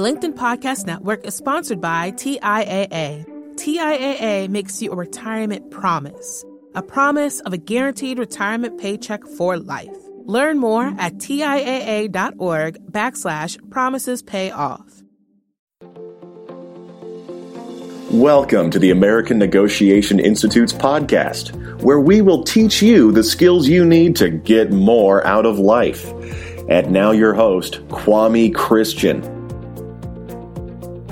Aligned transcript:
The 0.00 0.06
LinkedIn 0.10 0.32
Podcast 0.32 0.86
Network 0.86 1.26
is 1.26 1.34
sponsored 1.34 1.78
by 1.78 2.12
TIAA. 2.12 3.26
TIAA 3.56 4.48
makes 4.48 4.80
you 4.80 4.92
a 4.92 4.96
retirement 4.96 5.70
promise, 5.70 6.42
a 6.74 6.80
promise 6.80 7.40
of 7.40 7.52
a 7.52 7.58
guaranteed 7.58 8.18
retirement 8.18 8.80
paycheck 8.80 9.22
for 9.36 9.58
life. 9.58 9.94
Learn 10.24 10.58
more 10.58 10.86
at 10.96 11.16
TIAA.org 11.16 12.78
backslash 12.90 13.70
promises 13.70 14.22
pay 14.22 14.50
off. 14.50 15.02
Welcome 18.10 18.70
to 18.70 18.78
the 18.78 18.92
American 18.92 19.38
Negotiation 19.38 20.18
Institute's 20.18 20.72
podcast, 20.72 21.82
where 21.82 22.00
we 22.00 22.22
will 22.22 22.42
teach 22.42 22.80
you 22.80 23.12
the 23.12 23.22
skills 23.22 23.68
you 23.68 23.84
need 23.84 24.16
to 24.16 24.30
get 24.30 24.72
more 24.72 25.26
out 25.26 25.44
of 25.44 25.58
life. 25.58 26.10
And 26.70 26.90
now, 26.90 27.10
your 27.10 27.34
host, 27.34 27.86
Kwame 27.88 28.54
Christian. 28.54 29.39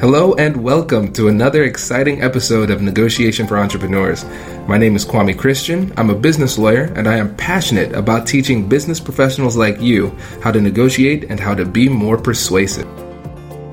Hello, 0.01 0.33
and 0.35 0.63
welcome 0.63 1.13
to 1.15 1.27
another 1.27 1.65
exciting 1.65 2.23
episode 2.23 2.71
of 2.71 2.81
Negotiation 2.81 3.49
for 3.49 3.59
Entrepreneurs. 3.59 4.25
My 4.69 4.79
name 4.79 4.95
is 4.95 5.05
Kwame 5.05 5.37
Christian. 5.37 5.93
I'm 5.97 6.09
a 6.09 6.15
business 6.15 6.57
lawyer, 6.57 6.85
and 6.95 7.09
I 7.09 7.17
am 7.17 7.35
passionate 7.35 7.93
about 7.95 8.25
teaching 8.25 8.69
business 8.69 9.01
professionals 9.01 9.57
like 9.57 9.81
you 9.81 10.17
how 10.41 10.53
to 10.53 10.61
negotiate 10.61 11.25
and 11.25 11.41
how 11.41 11.53
to 11.53 11.65
be 11.65 11.89
more 11.89 12.17
persuasive. 12.17 12.87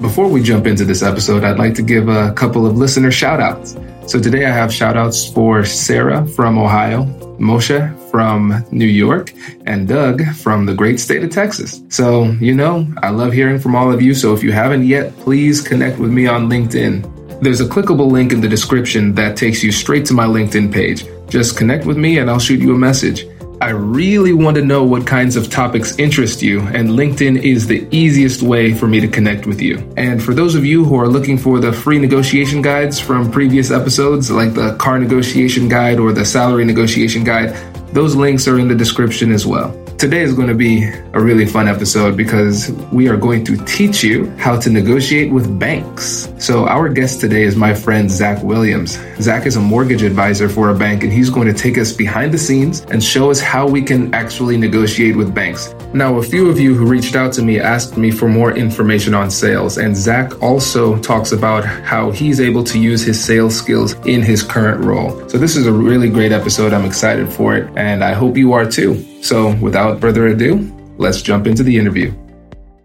Before 0.01 0.27
we 0.27 0.41
jump 0.41 0.65
into 0.65 0.83
this 0.83 1.03
episode, 1.03 1.43
I'd 1.43 1.59
like 1.59 1.75
to 1.75 1.83
give 1.83 2.09
a 2.09 2.33
couple 2.33 2.65
of 2.65 2.75
listener 2.75 3.11
shout 3.11 3.39
outs. 3.39 3.75
So 4.07 4.19
today 4.21 4.45
I 4.45 4.51
have 4.51 4.71
shout 4.71 4.95
outs 4.95 5.27
for 5.27 5.65
Sarah 5.65 6.27
from 6.27 6.59
Ohio, 6.59 7.05
Moshe 7.39 8.11
from 8.11 8.63
New 8.71 8.85
York, 8.85 9.33
and 9.65 9.87
Doug 9.87 10.23
from 10.35 10.67
the 10.67 10.75
great 10.75 10.99
state 10.99 11.23
of 11.23 11.31
Texas. 11.31 11.81
So, 11.89 12.25
you 12.39 12.53
know, 12.53 12.87
I 13.01 13.09
love 13.09 13.33
hearing 13.33 13.59
from 13.59 13.75
all 13.75 13.91
of 13.91 14.03
you. 14.03 14.13
So 14.13 14.33
if 14.35 14.43
you 14.43 14.51
haven't 14.51 14.85
yet, 14.85 15.11
please 15.17 15.59
connect 15.59 15.97
with 15.97 16.11
me 16.11 16.27
on 16.27 16.47
LinkedIn. 16.47 17.41
There's 17.41 17.61
a 17.61 17.65
clickable 17.65 18.09
link 18.09 18.31
in 18.31 18.41
the 18.41 18.47
description 18.47 19.15
that 19.15 19.35
takes 19.35 19.63
you 19.63 19.71
straight 19.71 20.05
to 20.05 20.13
my 20.13 20.25
LinkedIn 20.25 20.71
page. 20.71 21.05
Just 21.27 21.57
connect 21.57 21.85
with 21.85 21.97
me 21.97 22.19
and 22.19 22.29
I'll 22.29 22.39
shoot 22.39 22.59
you 22.59 22.75
a 22.75 22.77
message. 22.77 23.25
I 23.61 23.69
really 23.69 24.33
want 24.33 24.55
to 24.57 24.65
know 24.65 24.83
what 24.83 25.07
kinds 25.07 25.35
of 25.35 25.49
topics 25.49 25.97
interest 25.97 26.41
you, 26.41 26.59
and 26.59 26.89
LinkedIn 26.89 27.41
is 27.41 27.67
the 27.67 27.87
easiest 27.89 28.41
way 28.41 28.73
for 28.73 28.85
me 28.87 28.99
to 28.99 29.07
connect 29.07 29.47
with 29.47 29.61
you. 29.61 29.77
And 29.95 30.21
for 30.21 30.33
those 30.33 30.55
of 30.55 30.65
you 30.65 30.83
who 30.83 30.99
are 30.99 31.07
looking 31.07 31.37
for 31.37 31.59
the 31.59 31.71
free 31.71 31.97
negotiation 31.97 32.61
guides 32.61 32.99
from 32.99 33.31
previous 33.31 33.71
episodes, 33.71 34.29
like 34.29 34.53
the 34.53 34.75
car 34.75 34.99
negotiation 34.99 35.69
guide 35.69 35.99
or 35.99 36.11
the 36.11 36.25
salary 36.25 36.65
negotiation 36.65 37.23
guide, 37.23 37.55
those 37.93 38.15
links 38.15 38.47
are 38.47 38.59
in 38.59 38.67
the 38.67 38.75
description 38.75 39.31
as 39.31 39.45
well. 39.45 39.84
Today 39.97 40.23
is 40.23 40.33
going 40.33 40.49
to 40.49 40.55
be 40.55 40.83
a 41.13 41.21
really 41.21 41.45
fun 41.45 41.69
episode 41.69 42.17
because 42.17 42.69
we 42.91 43.07
are 43.07 43.15
going 43.15 43.45
to 43.45 43.55
teach 43.63 44.03
you 44.03 44.29
how 44.31 44.59
to 44.59 44.69
negotiate 44.69 45.31
with 45.31 45.57
banks. 45.57 46.27
So, 46.37 46.67
our 46.67 46.89
guest 46.89 47.21
today 47.21 47.43
is 47.43 47.55
my 47.55 47.73
friend 47.73 48.11
Zach 48.11 48.43
Williams. 48.43 48.99
Zach 49.21 49.45
is 49.45 49.55
a 49.55 49.61
mortgage 49.61 50.01
advisor 50.01 50.49
for 50.49 50.69
a 50.69 50.75
bank, 50.75 51.03
and 51.03 51.13
he's 51.13 51.29
going 51.29 51.47
to 51.47 51.53
take 51.53 51.77
us 51.77 51.93
behind 51.93 52.33
the 52.33 52.37
scenes 52.37 52.81
and 52.91 53.01
show 53.01 53.31
us 53.31 53.39
how 53.39 53.69
we 53.69 53.81
can 53.81 54.13
actually 54.13 54.57
negotiate 54.57 55.15
with 55.15 55.33
banks. 55.33 55.73
Now, 55.93 56.17
a 56.17 56.21
few 56.21 56.49
of 56.49 56.59
you 56.59 56.75
who 56.75 56.85
reached 56.85 57.15
out 57.15 57.31
to 57.33 57.41
me 57.41 57.61
asked 57.61 57.95
me 57.95 58.11
for 58.11 58.27
more 58.27 58.51
information 58.51 59.13
on 59.13 59.31
sales, 59.31 59.77
and 59.77 59.95
Zach 59.95 60.43
also 60.43 60.97
talks 60.97 61.31
about 61.31 61.63
how 61.63 62.11
he's 62.11 62.41
able 62.41 62.65
to 62.65 62.77
use 62.77 63.01
his 63.01 63.23
sales 63.23 63.55
skills 63.55 63.93
in 64.05 64.21
his 64.21 64.43
current 64.43 64.83
role. 64.83 65.17
So, 65.29 65.37
this 65.37 65.55
is 65.55 65.67
a 65.67 65.71
really 65.71 66.09
great 66.09 66.33
episode. 66.33 66.73
I'm 66.73 66.85
excited 66.85 67.31
for 67.31 67.55
it, 67.55 67.71
and 67.77 68.03
I 68.03 68.11
hope 68.11 68.35
you 68.35 68.51
are 68.51 68.69
too. 68.69 69.01
So, 69.25 69.55
without 69.55 69.99
further 69.99 70.27
ado, 70.27 70.71
let's 70.99 71.23
jump 71.23 71.47
into 71.47 71.63
the 71.63 71.79
interview. 71.79 72.13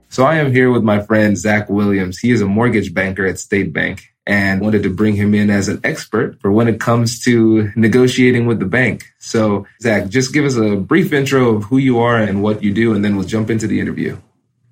So, 0.08 0.24
I 0.24 0.36
am 0.36 0.50
here 0.50 0.70
with 0.70 0.82
my 0.82 1.02
friend 1.02 1.36
Zach 1.36 1.69
Williams. 1.69 2.19
He 2.19 2.30
is 2.30 2.41
a 2.41 2.47
mortgage 2.47 2.94
banker 2.94 3.27
at 3.27 3.38
State 3.38 3.74
Bank 3.74 4.14
and 4.27 4.62
wanted 4.62 4.84
to 4.84 4.88
bring 4.88 5.16
him 5.16 5.34
in 5.34 5.50
as 5.50 5.69
an 5.69 5.82
expert 5.84 6.41
for 6.41 6.50
when 6.50 6.66
it 6.66 6.80
comes 6.80 7.22
to 7.24 7.70
negotiating 7.77 8.47
with 8.47 8.58
the 8.58 8.64
bank. 8.64 9.05
So, 9.19 9.66
Zach, 9.82 10.08
just 10.08 10.32
give 10.32 10.47
us 10.47 10.56
a 10.56 10.76
brief 10.76 11.12
intro 11.12 11.56
of 11.56 11.65
who 11.65 11.76
you 11.76 11.98
are 11.98 12.16
and 12.16 12.42
what 12.42 12.62
you 12.62 12.72
do, 12.72 12.94
and 12.94 13.04
then 13.04 13.16
we'll 13.16 13.26
jump 13.26 13.50
into 13.50 13.66
the 13.66 13.78
interview. 13.78 14.16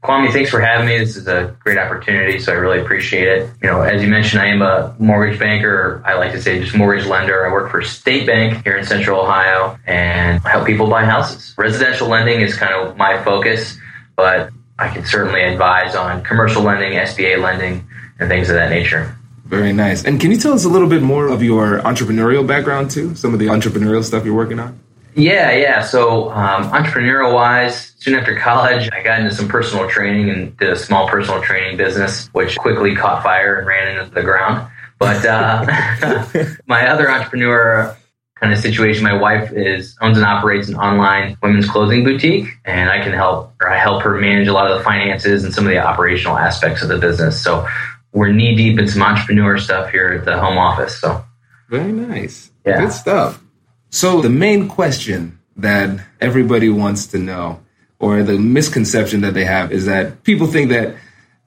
Kwame, 0.02 0.32
thanks 0.32 0.48
for 0.48 0.60
having 0.60 0.86
me. 0.86 0.96
This 0.98 1.16
is 1.16 1.26
a 1.26 1.56
great 1.58 1.76
opportunity, 1.76 2.38
so 2.38 2.52
I 2.52 2.56
really 2.56 2.80
appreciate 2.80 3.26
it. 3.26 3.50
You 3.60 3.68
know, 3.68 3.82
as 3.82 4.00
you 4.00 4.08
mentioned, 4.08 4.40
I 4.40 4.46
am 4.46 4.62
a 4.62 4.94
mortgage 5.00 5.40
banker. 5.40 6.00
I 6.04 6.14
like 6.14 6.30
to 6.32 6.40
say 6.40 6.60
just 6.60 6.76
mortgage 6.76 7.06
lender. 7.06 7.44
I 7.44 7.52
work 7.52 7.70
for 7.70 7.82
State 7.82 8.24
Bank 8.24 8.62
here 8.62 8.76
in 8.76 8.86
Central 8.86 9.20
Ohio 9.20 9.76
and 9.86 10.40
help 10.42 10.66
people 10.66 10.86
buy 10.86 11.04
houses. 11.04 11.52
Residential 11.58 12.06
lending 12.06 12.40
is 12.42 12.56
kind 12.56 12.72
of 12.72 12.96
my 12.96 13.22
focus, 13.24 13.76
but 14.14 14.50
I 14.78 14.88
can 14.88 15.04
certainly 15.04 15.42
advise 15.42 15.96
on 15.96 16.22
commercial 16.22 16.62
lending, 16.62 16.92
SBA 16.92 17.42
lending, 17.42 17.84
and 18.20 18.28
things 18.28 18.48
of 18.50 18.54
that 18.54 18.70
nature. 18.70 19.16
Very 19.46 19.72
nice. 19.72 20.04
And 20.04 20.20
can 20.20 20.30
you 20.30 20.38
tell 20.38 20.52
us 20.52 20.64
a 20.64 20.68
little 20.68 20.88
bit 20.88 21.02
more 21.02 21.26
of 21.26 21.42
your 21.42 21.80
entrepreneurial 21.80 22.46
background 22.46 22.92
too? 22.92 23.16
Some 23.16 23.32
of 23.32 23.40
the 23.40 23.46
entrepreneurial 23.46 24.04
stuff 24.04 24.24
you're 24.24 24.34
working 24.34 24.60
on? 24.60 24.78
Yeah, 25.18 25.50
yeah. 25.50 25.82
So, 25.82 26.30
um, 26.30 26.70
entrepreneurial 26.70 27.34
wise, 27.34 27.92
soon 27.98 28.14
after 28.14 28.38
college, 28.38 28.88
I 28.92 29.02
got 29.02 29.20
into 29.20 29.34
some 29.34 29.48
personal 29.48 29.88
training 29.88 30.30
and 30.30 30.56
did 30.56 30.70
a 30.70 30.76
small 30.76 31.08
personal 31.08 31.42
training 31.42 31.76
business, 31.76 32.28
which 32.28 32.56
quickly 32.56 32.94
caught 32.94 33.22
fire 33.22 33.58
and 33.58 33.66
ran 33.66 33.98
into 33.98 34.14
the 34.14 34.22
ground. 34.22 34.70
But 34.98 35.24
uh, 35.26 36.24
my 36.66 36.88
other 36.88 37.10
entrepreneur 37.10 37.96
kind 38.36 38.52
of 38.52 38.60
situation, 38.60 39.02
my 39.02 39.12
wife 39.12 39.52
is 39.52 39.96
owns 40.00 40.16
and 40.16 40.26
operates 40.26 40.68
an 40.68 40.76
online 40.76 41.36
women's 41.42 41.68
clothing 41.68 42.04
boutique, 42.04 42.48
and 42.64 42.88
I 42.88 43.02
can 43.02 43.12
help 43.12 43.54
or 43.60 43.70
I 43.70 43.76
help 43.76 44.02
her 44.04 44.16
manage 44.16 44.46
a 44.46 44.52
lot 44.52 44.70
of 44.70 44.78
the 44.78 44.84
finances 44.84 45.42
and 45.42 45.52
some 45.52 45.66
of 45.66 45.70
the 45.70 45.78
operational 45.78 46.38
aspects 46.38 46.82
of 46.82 46.88
the 46.88 46.98
business. 46.98 47.42
So 47.42 47.66
we're 48.12 48.32
knee 48.32 48.54
deep 48.54 48.78
in 48.78 48.86
some 48.86 49.02
entrepreneur 49.02 49.58
stuff 49.58 49.90
here 49.90 50.12
at 50.12 50.24
the 50.24 50.38
home 50.38 50.58
office. 50.58 51.00
So 51.00 51.24
very 51.68 51.90
nice, 51.90 52.52
yeah. 52.64 52.82
good 52.82 52.92
stuff. 52.92 53.42
So, 53.90 54.20
the 54.20 54.30
main 54.30 54.68
question 54.68 55.38
that 55.56 56.00
everybody 56.20 56.68
wants 56.68 57.06
to 57.08 57.18
know, 57.18 57.60
or 57.98 58.22
the 58.22 58.38
misconception 58.38 59.22
that 59.22 59.34
they 59.34 59.44
have, 59.44 59.72
is 59.72 59.86
that 59.86 60.22
people 60.24 60.46
think 60.46 60.70
that 60.70 60.96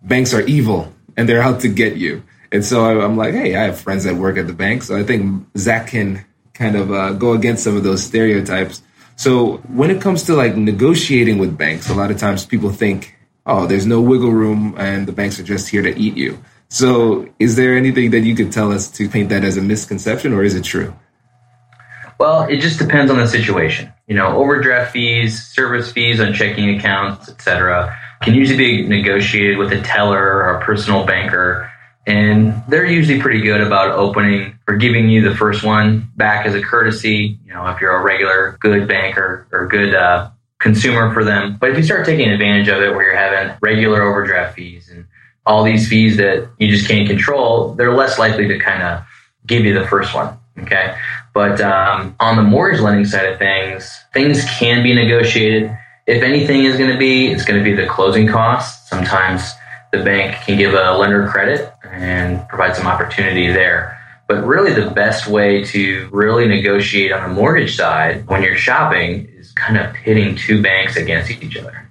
banks 0.01 0.33
are 0.33 0.41
evil 0.41 0.91
and 1.15 1.27
they're 1.27 1.41
out 1.41 1.61
to 1.61 1.69
get 1.69 1.97
you. 1.97 2.23
And 2.51 2.65
so 2.65 3.01
I'm 3.01 3.15
like, 3.15 3.33
hey, 3.33 3.55
I 3.55 3.63
have 3.63 3.79
friends 3.79 4.03
that 4.03 4.15
work 4.15 4.37
at 4.37 4.47
the 4.47 4.53
bank. 4.53 4.83
So 4.83 4.97
I 4.97 5.03
think 5.03 5.45
Zach 5.57 5.87
can 5.87 6.25
kind 6.53 6.75
of 6.75 6.91
uh, 6.91 7.13
go 7.13 7.33
against 7.33 7.63
some 7.63 7.77
of 7.77 7.83
those 7.83 8.03
stereotypes. 8.03 8.81
So 9.15 9.57
when 9.67 9.89
it 9.89 10.01
comes 10.01 10.23
to 10.23 10.35
like 10.35 10.55
negotiating 10.57 11.37
with 11.37 11.57
banks, 11.57 11.89
a 11.89 11.93
lot 11.93 12.11
of 12.11 12.17
times 12.17 12.45
people 12.45 12.71
think, 12.71 13.15
oh, 13.45 13.67
there's 13.67 13.85
no 13.85 14.01
wiggle 14.01 14.31
room 14.31 14.75
and 14.77 15.07
the 15.07 15.13
banks 15.13 15.39
are 15.39 15.43
just 15.43 15.69
here 15.69 15.81
to 15.81 15.97
eat 15.97 16.17
you. 16.17 16.43
So 16.67 17.27
is 17.39 17.55
there 17.55 17.77
anything 17.77 18.11
that 18.11 18.21
you 18.21 18.35
could 18.35 18.51
tell 18.51 18.71
us 18.71 18.89
to 18.91 19.07
paint 19.07 19.29
that 19.29 19.43
as 19.43 19.57
a 19.57 19.61
misconception 19.61 20.33
or 20.33 20.43
is 20.43 20.55
it 20.55 20.63
true? 20.63 20.93
Well, 22.21 22.43
it 22.43 22.57
just 22.57 22.77
depends 22.77 23.09
on 23.09 23.17
the 23.17 23.27
situation. 23.27 23.91
You 24.05 24.13
know, 24.13 24.37
overdraft 24.37 24.91
fees, 24.91 25.43
service 25.43 25.91
fees 25.91 26.19
on 26.21 26.33
checking 26.33 26.77
accounts, 26.77 27.27
etc., 27.27 27.97
can 28.21 28.35
usually 28.35 28.57
be 28.59 28.87
negotiated 28.87 29.57
with 29.57 29.71
a 29.71 29.81
teller 29.81 30.21
or 30.21 30.59
a 30.59 30.63
personal 30.63 31.03
banker, 31.03 31.67
and 32.05 32.53
they're 32.67 32.85
usually 32.85 33.19
pretty 33.19 33.41
good 33.41 33.59
about 33.59 33.89
opening 33.93 34.55
or 34.67 34.77
giving 34.77 35.09
you 35.09 35.27
the 35.27 35.35
first 35.35 35.63
one 35.63 36.11
back 36.15 36.45
as 36.45 36.53
a 36.53 36.61
courtesy. 36.61 37.39
You 37.43 37.55
know, 37.55 37.65
if 37.69 37.81
you're 37.81 37.95
a 37.95 38.03
regular 38.03 38.55
good 38.59 38.87
banker 38.87 39.47
or 39.51 39.65
good 39.65 39.95
uh, 39.95 40.29
consumer 40.59 41.11
for 41.15 41.23
them. 41.23 41.57
But 41.59 41.71
if 41.71 41.77
you 41.77 41.83
start 41.83 42.05
taking 42.05 42.29
advantage 42.29 42.67
of 42.67 42.83
it, 42.83 42.93
where 42.93 43.03
you're 43.03 43.15
having 43.15 43.57
regular 43.63 44.03
overdraft 44.03 44.57
fees 44.57 44.91
and 44.91 45.07
all 45.47 45.63
these 45.63 45.89
fees 45.89 46.17
that 46.17 46.47
you 46.59 46.69
just 46.69 46.87
can't 46.87 47.09
control, 47.09 47.73
they're 47.73 47.95
less 47.95 48.19
likely 48.19 48.47
to 48.47 48.59
kind 48.59 48.83
of 48.83 49.03
give 49.47 49.65
you 49.65 49.73
the 49.73 49.87
first 49.87 50.13
one. 50.13 50.37
Okay. 50.59 50.95
But 51.33 51.61
um, 51.61 52.15
on 52.19 52.35
the 52.35 52.43
mortgage 52.43 52.81
lending 52.81 53.05
side 53.05 53.25
of 53.25 53.39
things, 53.39 54.03
things 54.13 54.43
can 54.45 54.83
be 54.83 54.93
negotiated. 54.93 55.75
If 56.07 56.23
anything 56.23 56.65
is 56.65 56.77
going 56.77 56.91
to 56.91 56.97
be, 56.97 57.27
it's 57.31 57.45
going 57.45 57.59
to 57.59 57.63
be 57.63 57.73
the 57.73 57.87
closing 57.87 58.27
costs. 58.27 58.89
Sometimes 58.89 59.53
the 59.91 60.03
bank 60.03 60.43
can 60.45 60.57
give 60.57 60.73
a 60.73 60.97
lender 60.97 61.27
credit 61.27 61.73
and 61.85 62.47
provide 62.49 62.75
some 62.75 62.87
opportunity 62.87 63.47
there. 63.47 63.97
But 64.27 64.45
really, 64.45 64.73
the 64.73 64.89
best 64.91 65.27
way 65.27 65.63
to 65.65 66.09
really 66.11 66.47
negotiate 66.47 67.11
on 67.11 67.29
the 67.29 67.35
mortgage 67.35 67.75
side 67.75 68.27
when 68.27 68.43
you're 68.43 68.57
shopping 68.57 69.27
is 69.37 69.51
kind 69.53 69.77
of 69.77 69.93
pitting 69.93 70.35
two 70.35 70.61
banks 70.61 70.95
against 70.95 71.31
each 71.31 71.57
other 71.57 71.90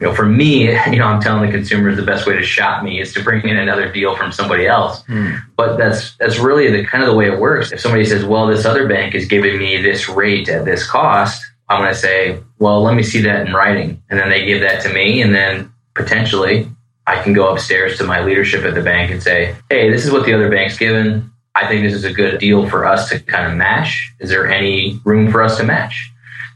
you 0.00 0.06
know, 0.06 0.14
for 0.14 0.26
me, 0.26 0.64
you 0.90 0.98
know, 0.98 1.06
I'm 1.06 1.20
telling 1.20 1.50
the 1.50 1.56
consumers 1.56 1.96
the 1.96 2.02
best 2.02 2.26
way 2.26 2.34
to 2.34 2.42
shop 2.42 2.82
me 2.82 3.00
is 3.00 3.12
to 3.14 3.22
bring 3.22 3.46
in 3.46 3.56
another 3.56 3.90
deal 3.90 4.16
from 4.16 4.32
somebody 4.32 4.66
else. 4.66 5.02
Mm. 5.04 5.40
But 5.56 5.76
that's 5.76 6.16
that's 6.16 6.38
really 6.38 6.70
the 6.70 6.84
kind 6.84 7.02
of 7.02 7.10
the 7.10 7.16
way 7.16 7.30
it 7.30 7.38
works. 7.38 7.72
If 7.72 7.80
somebody 7.80 8.04
says, 8.04 8.24
"Well, 8.24 8.46
this 8.46 8.64
other 8.64 8.86
bank 8.88 9.14
is 9.14 9.26
giving 9.26 9.58
me 9.58 9.80
this 9.80 10.08
rate 10.08 10.48
at 10.48 10.64
this 10.64 10.88
cost," 10.88 11.42
I'm 11.68 11.80
going 11.80 11.92
to 11.92 11.98
say, 11.98 12.40
"Well, 12.58 12.82
let 12.82 12.94
me 12.94 13.02
see 13.02 13.20
that 13.22 13.46
in 13.46 13.52
writing," 13.52 14.02
and 14.10 14.18
then 14.18 14.28
they 14.28 14.44
give 14.44 14.60
that 14.60 14.82
to 14.82 14.92
me, 14.92 15.22
and 15.22 15.34
then 15.34 15.72
potentially 15.94 16.70
I 17.06 17.22
can 17.22 17.32
go 17.32 17.52
upstairs 17.52 17.98
to 17.98 18.04
my 18.04 18.22
leadership 18.22 18.64
at 18.64 18.74
the 18.74 18.82
bank 18.82 19.10
and 19.10 19.22
say, 19.22 19.56
"Hey, 19.70 19.90
this 19.90 20.04
is 20.04 20.12
what 20.12 20.24
the 20.24 20.34
other 20.34 20.50
bank's 20.50 20.78
given. 20.78 21.30
I 21.54 21.66
think 21.66 21.82
this 21.82 21.94
is 21.94 22.04
a 22.04 22.12
good 22.12 22.38
deal 22.38 22.68
for 22.68 22.84
us 22.84 23.08
to 23.08 23.18
kind 23.18 23.50
of 23.50 23.58
match. 23.58 24.12
Is 24.20 24.30
there 24.30 24.46
any 24.46 25.00
room 25.04 25.30
for 25.30 25.42
us 25.42 25.56
to 25.58 25.64
match?" 25.64 26.12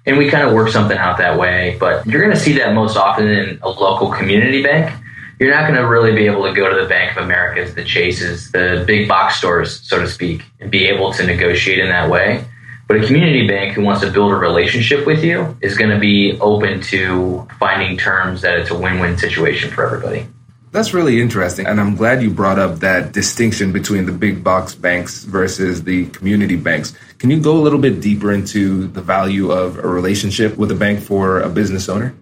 And 0.06 0.18
we 0.18 0.30
kind 0.30 0.46
of 0.46 0.52
work 0.52 0.68
something 0.68 0.96
out 0.96 1.18
that 1.18 1.38
way. 1.38 1.76
But 1.78 2.06
you're 2.06 2.22
going 2.22 2.34
to 2.34 2.40
see 2.40 2.54
that 2.58 2.74
most 2.74 2.96
often 2.96 3.28
in 3.28 3.58
a 3.62 3.68
local 3.68 4.10
community 4.10 4.62
bank. 4.62 4.92
you're 5.38 5.50
not 5.50 5.62
going 5.62 5.80
to 5.80 5.86
really 5.86 6.12
be 6.12 6.26
able 6.26 6.44
to 6.44 6.52
go 6.52 6.72
to 6.72 6.80
the 6.80 6.88
Bank 6.88 7.16
of 7.16 7.24
Americas, 7.24 7.74
the 7.74 7.84
Chases, 7.84 8.52
the 8.52 8.84
big 8.86 9.08
box 9.08 9.36
stores, 9.36 9.80
so 9.80 9.98
to 9.98 10.08
speak, 10.08 10.42
and 10.60 10.70
be 10.70 10.86
able 10.86 11.12
to 11.12 11.26
negotiate 11.26 11.78
in 11.78 11.88
that 11.88 12.08
way. 12.10 12.44
But 12.88 13.02
a 13.02 13.06
community 13.06 13.46
bank 13.46 13.74
who 13.74 13.82
wants 13.82 14.02
to 14.02 14.10
build 14.10 14.32
a 14.32 14.36
relationship 14.36 15.06
with 15.06 15.24
you 15.24 15.56
is 15.62 15.76
going 15.76 15.90
to 15.90 15.98
be 15.98 16.38
open 16.40 16.80
to 16.82 17.48
finding 17.58 17.96
terms 17.96 18.42
that 18.42 18.58
it's 18.58 18.70
a 18.70 18.78
win 18.78 18.98
win 18.98 19.16
situation 19.16 19.70
for 19.70 19.84
everybody. 19.84 20.26
That's 20.72 20.94
really 20.94 21.20
interesting. 21.20 21.66
And 21.66 21.78
I'm 21.78 21.96
glad 21.96 22.22
you 22.22 22.30
brought 22.30 22.58
up 22.58 22.80
that 22.80 23.12
distinction 23.12 23.72
between 23.72 24.06
the 24.06 24.12
big 24.12 24.42
box 24.42 24.74
banks 24.74 25.22
versus 25.24 25.84
the 25.84 26.06
community 26.06 26.56
banks. 26.56 26.94
Can 27.18 27.30
you 27.30 27.40
go 27.40 27.58
a 27.58 27.60
little 27.60 27.78
bit 27.78 28.00
deeper 28.00 28.32
into 28.32 28.88
the 28.88 29.02
value 29.02 29.52
of 29.52 29.76
a 29.76 29.86
relationship 29.86 30.56
with 30.56 30.70
a 30.70 30.74
bank 30.74 31.00
for 31.00 31.40
a 31.40 31.50
business 31.50 31.90
owner? 31.90 32.14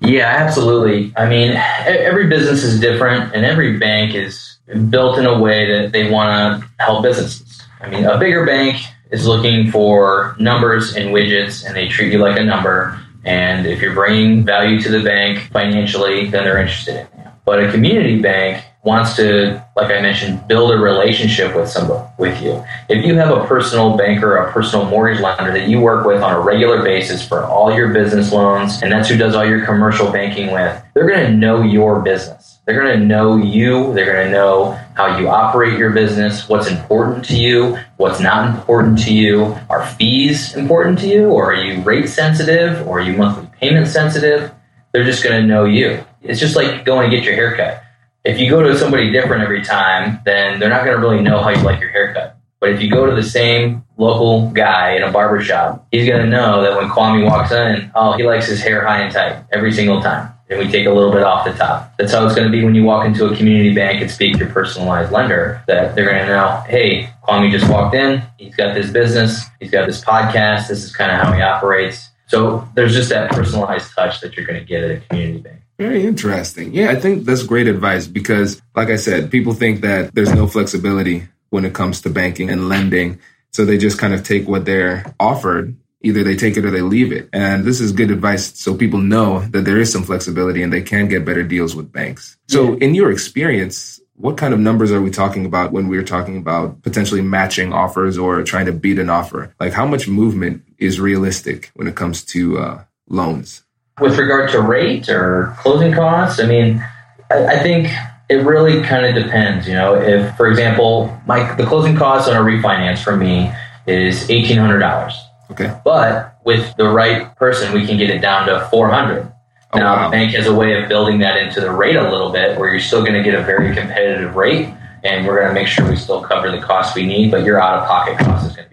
Yeah, 0.00 0.26
absolutely. 0.26 1.14
I 1.16 1.26
mean, 1.26 1.52
every 1.86 2.26
business 2.26 2.62
is 2.62 2.78
different, 2.78 3.34
and 3.34 3.46
every 3.46 3.78
bank 3.78 4.14
is 4.14 4.58
built 4.90 5.18
in 5.18 5.26
a 5.26 5.40
way 5.40 5.66
that 5.72 5.92
they 5.92 6.10
want 6.10 6.60
to 6.60 6.68
help 6.78 7.04
businesses. 7.04 7.62
I 7.80 7.88
mean, 7.88 8.04
a 8.04 8.18
bigger 8.18 8.44
bank 8.44 8.82
is 9.10 9.26
looking 9.26 9.70
for 9.70 10.36
numbers 10.38 10.94
and 10.94 11.10
widgets, 11.10 11.64
and 11.64 11.74
they 11.74 11.88
treat 11.88 12.12
you 12.12 12.18
like 12.18 12.38
a 12.38 12.44
number. 12.44 13.00
And 13.24 13.66
if 13.66 13.80
you're 13.80 13.94
bringing 13.94 14.44
value 14.44 14.80
to 14.82 14.88
the 14.90 15.02
bank 15.02 15.50
financially, 15.52 16.28
then 16.28 16.44
they're 16.44 16.58
interested 16.58 16.96
in. 17.00 17.11
But 17.44 17.62
a 17.62 17.70
community 17.70 18.20
bank 18.20 18.64
wants 18.84 19.14
to, 19.14 19.64
like 19.76 19.92
I 19.92 20.00
mentioned, 20.00 20.46
build 20.48 20.72
a 20.72 20.76
relationship 20.76 21.54
with 21.54 21.68
somebody 21.68 22.04
with 22.18 22.42
you. 22.42 22.64
If 22.88 23.04
you 23.04 23.14
have 23.16 23.36
a 23.36 23.44
personal 23.46 23.96
banker, 23.96 24.36
a 24.36 24.52
personal 24.52 24.86
mortgage 24.86 25.20
lender 25.20 25.52
that 25.52 25.68
you 25.68 25.80
work 25.80 26.04
with 26.04 26.20
on 26.22 26.32
a 26.32 26.40
regular 26.40 26.82
basis 26.82 27.26
for 27.26 27.44
all 27.44 27.72
your 27.72 27.92
business 27.92 28.32
loans, 28.32 28.82
and 28.82 28.90
that's 28.90 29.08
who 29.08 29.16
does 29.16 29.34
all 29.34 29.44
your 29.44 29.64
commercial 29.64 30.10
banking 30.10 30.52
with, 30.52 30.82
they're 30.94 31.08
going 31.08 31.26
to 31.26 31.32
know 31.32 31.62
your 31.62 32.00
business. 32.00 32.58
They're 32.64 32.80
going 32.80 32.98
to 32.98 33.04
know 33.04 33.36
you. 33.36 33.92
They're 33.92 34.12
going 34.12 34.26
to 34.26 34.32
know 34.32 34.78
how 34.94 35.18
you 35.18 35.28
operate 35.28 35.78
your 35.78 35.90
business, 35.90 36.48
what's 36.48 36.68
important 36.68 37.24
to 37.26 37.36
you, 37.36 37.78
what's 37.96 38.20
not 38.20 38.48
important 38.48 38.98
to 39.00 39.12
you. 39.12 39.56
Are 39.68 39.86
fees 39.86 40.54
important 40.54 40.98
to 41.00 41.08
you, 41.08 41.30
or 41.30 41.52
are 41.52 41.54
you 41.54 41.82
rate 41.82 42.08
sensitive, 42.08 42.86
or 42.86 42.98
are 42.98 43.02
you 43.02 43.16
monthly 43.16 43.48
payment 43.58 43.88
sensitive? 43.88 44.52
They're 44.92 45.04
just 45.04 45.24
going 45.24 45.40
to 45.40 45.46
know 45.46 45.64
you. 45.64 46.04
It's 46.22 46.40
just 46.40 46.56
like 46.56 46.84
going 46.84 47.10
to 47.10 47.16
get 47.16 47.24
your 47.24 47.34
haircut 47.34 47.82
if 48.24 48.38
you 48.38 48.48
go 48.48 48.62
to 48.62 48.78
somebody 48.78 49.10
different 49.10 49.42
every 49.42 49.62
time, 49.62 50.20
then 50.24 50.60
they're 50.60 50.68
not 50.68 50.84
going 50.84 50.96
to 50.96 51.02
really 51.02 51.22
know 51.22 51.40
how 51.40 51.50
you 51.50 51.62
like 51.62 51.80
your 51.80 51.90
haircut. 51.90 52.36
But 52.60 52.70
if 52.70 52.80
you 52.80 52.88
go 52.88 53.06
to 53.06 53.14
the 53.14 53.22
same 53.22 53.84
local 53.96 54.50
guy 54.50 54.94
in 54.94 55.02
a 55.02 55.10
barber 55.10 55.42
shop, 55.42 55.86
he's 55.90 56.06
going 56.06 56.24
to 56.24 56.30
know 56.30 56.62
that 56.62 56.76
when 56.76 56.88
Kwame 56.88 57.24
walks 57.28 57.50
in, 57.50 57.90
oh, 57.96 58.12
he 58.12 58.22
likes 58.22 58.46
his 58.46 58.62
hair 58.62 58.86
high 58.86 59.00
and 59.00 59.12
tight 59.12 59.44
every 59.50 59.72
single 59.72 60.00
time. 60.00 60.32
And 60.48 60.60
we 60.60 60.70
take 60.70 60.86
a 60.86 60.90
little 60.90 61.10
bit 61.10 61.24
off 61.24 61.44
the 61.44 61.52
top. 61.52 61.94
That's 61.98 62.12
how 62.12 62.24
it's 62.24 62.36
going 62.36 62.46
to 62.46 62.56
be 62.56 62.62
when 62.64 62.74
you 62.74 62.84
walk 62.84 63.06
into 63.06 63.26
a 63.26 63.36
community 63.36 63.74
bank 63.74 64.00
and 64.00 64.10
speak 64.10 64.34
to 64.34 64.40
your 64.40 64.50
personalized 64.50 65.10
lender, 65.10 65.62
that 65.66 65.96
they're 65.96 66.04
going 66.04 66.24
to 66.24 66.26
know, 66.26 66.62
hey, 66.68 67.10
Kwame 67.26 67.50
just 67.50 67.68
walked 67.68 67.96
in. 67.96 68.22
He's 68.38 68.54
got 68.54 68.74
this 68.74 68.90
business. 68.90 69.42
He's 69.58 69.70
got 69.70 69.86
this 69.86 70.04
podcast. 70.04 70.68
This 70.68 70.84
is 70.84 70.94
kind 70.94 71.10
of 71.10 71.20
how 71.20 71.32
he 71.32 71.42
operates. 71.42 72.10
So 72.28 72.68
there's 72.74 72.94
just 72.94 73.08
that 73.08 73.32
personalized 73.32 73.92
touch 73.94 74.20
that 74.20 74.36
you're 74.36 74.46
going 74.46 74.60
to 74.60 74.64
get 74.64 74.84
at 74.84 74.90
a 74.90 75.00
community 75.00 75.40
bank. 75.40 75.61
Very 75.82 76.06
interesting. 76.06 76.72
Yeah, 76.72 76.92
I 76.92 76.94
think 76.94 77.24
that's 77.24 77.42
great 77.42 77.66
advice 77.66 78.06
because, 78.06 78.62
like 78.76 78.88
I 78.88 78.94
said, 78.94 79.32
people 79.32 79.52
think 79.52 79.80
that 79.80 80.14
there's 80.14 80.32
no 80.32 80.46
flexibility 80.46 81.26
when 81.50 81.64
it 81.64 81.74
comes 81.74 82.02
to 82.02 82.08
banking 82.08 82.50
and 82.50 82.68
lending. 82.68 83.18
So 83.50 83.64
they 83.64 83.78
just 83.78 83.98
kind 83.98 84.14
of 84.14 84.22
take 84.22 84.46
what 84.46 84.64
they're 84.64 85.12
offered. 85.18 85.76
Either 86.02 86.22
they 86.22 86.36
take 86.36 86.56
it 86.56 86.64
or 86.64 86.70
they 86.70 86.82
leave 86.82 87.10
it. 87.10 87.28
And 87.32 87.64
this 87.64 87.80
is 87.80 87.90
good 87.90 88.12
advice 88.12 88.56
so 88.56 88.76
people 88.76 89.00
know 89.00 89.40
that 89.50 89.64
there 89.64 89.80
is 89.80 89.90
some 89.92 90.04
flexibility 90.04 90.62
and 90.62 90.72
they 90.72 90.82
can 90.82 91.08
get 91.08 91.24
better 91.24 91.42
deals 91.42 91.74
with 91.74 91.90
banks. 91.90 92.36
So, 92.46 92.74
in 92.76 92.94
your 92.94 93.10
experience, 93.10 94.00
what 94.14 94.36
kind 94.36 94.54
of 94.54 94.60
numbers 94.60 94.92
are 94.92 95.02
we 95.02 95.10
talking 95.10 95.46
about 95.46 95.72
when 95.72 95.88
we're 95.88 96.04
talking 96.04 96.36
about 96.36 96.80
potentially 96.82 97.22
matching 97.22 97.72
offers 97.72 98.16
or 98.16 98.44
trying 98.44 98.66
to 98.66 98.72
beat 98.72 99.00
an 99.00 99.10
offer? 99.10 99.52
Like, 99.58 99.72
how 99.72 99.86
much 99.86 100.06
movement 100.06 100.62
is 100.78 101.00
realistic 101.00 101.72
when 101.74 101.88
it 101.88 101.96
comes 101.96 102.22
to 102.26 102.58
uh, 102.58 102.84
loans? 103.08 103.64
With 104.02 104.18
regard 104.18 104.50
to 104.50 104.60
rate 104.60 105.08
or 105.08 105.54
closing 105.58 105.92
costs, 105.92 106.40
I 106.40 106.46
mean, 106.46 106.84
I, 107.30 107.46
I 107.46 107.58
think 107.62 107.88
it 108.28 108.44
really 108.44 108.82
kind 108.82 109.06
of 109.06 109.14
depends. 109.14 109.66
You 109.66 109.74
know, 109.74 109.94
if 109.94 110.36
for 110.36 110.48
example, 110.48 111.16
my 111.26 111.54
the 111.54 111.64
closing 111.64 111.96
costs 111.96 112.28
on 112.28 112.36
a 112.36 112.40
refinance 112.40 113.02
for 113.02 113.16
me 113.16 113.52
is 113.86 114.28
eighteen 114.28 114.58
hundred 114.58 114.80
dollars. 114.80 115.14
Okay. 115.50 115.74
But 115.84 116.38
with 116.44 116.74
the 116.76 116.88
right 116.88 117.34
person, 117.36 117.72
we 117.72 117.86
can 117.86 117.98
get 117.98 118.10
it 118.10 118.20
down 118.20 118.46
to 118.48 118.66
four 118.70 118.90
hundred. 118.90 119.30
Oh, 119.74 119.78
now, 119.78 119.96
wow. 119.96 120.04
the 120.06 120.12
bank 120.12 120.34
has 120.34 120.46
a 120.46 120.54
way 120.54 120.82
of 120.82 120.88
building 120.88 121.18
that 121.20 121.36
into 121.38 121.60
the 121.60 121.70
rate 121.70 121.96
a 121.96 122.10
little 122.10 122.30
bit, 122.30 122.58
where 122.58 122.70
you're 122.70 122.80
still 122.80 123.00
going 123.00 123.14
to 123.14 123.22
get 123.22 123.34
a 123.34 123.42
very 123.42 123.74
competitive 123.74 124.34
rate, 124.34 124.68
and 125.02 125.26
we're 125.26 125.40
going 125.40 125.48
to 125.48 125.54
make 125.54 125.66
sure 125.66 125.88
we 125.88 125.96
still 125.96 126.22
cover 126.22 126.50
the 126.50 126.60
costs 126.60 126.94
we 126.94 127.06
need, 127.06 127.30
but 127.30 127.44
your 127.44 127.60
out 127.60 127.78
of 127.78 127.88
pocket 127.88 128.18
cost 128.18 128.46
is 128.46 128.56
going 128.56 128.68
to 128.68 128.71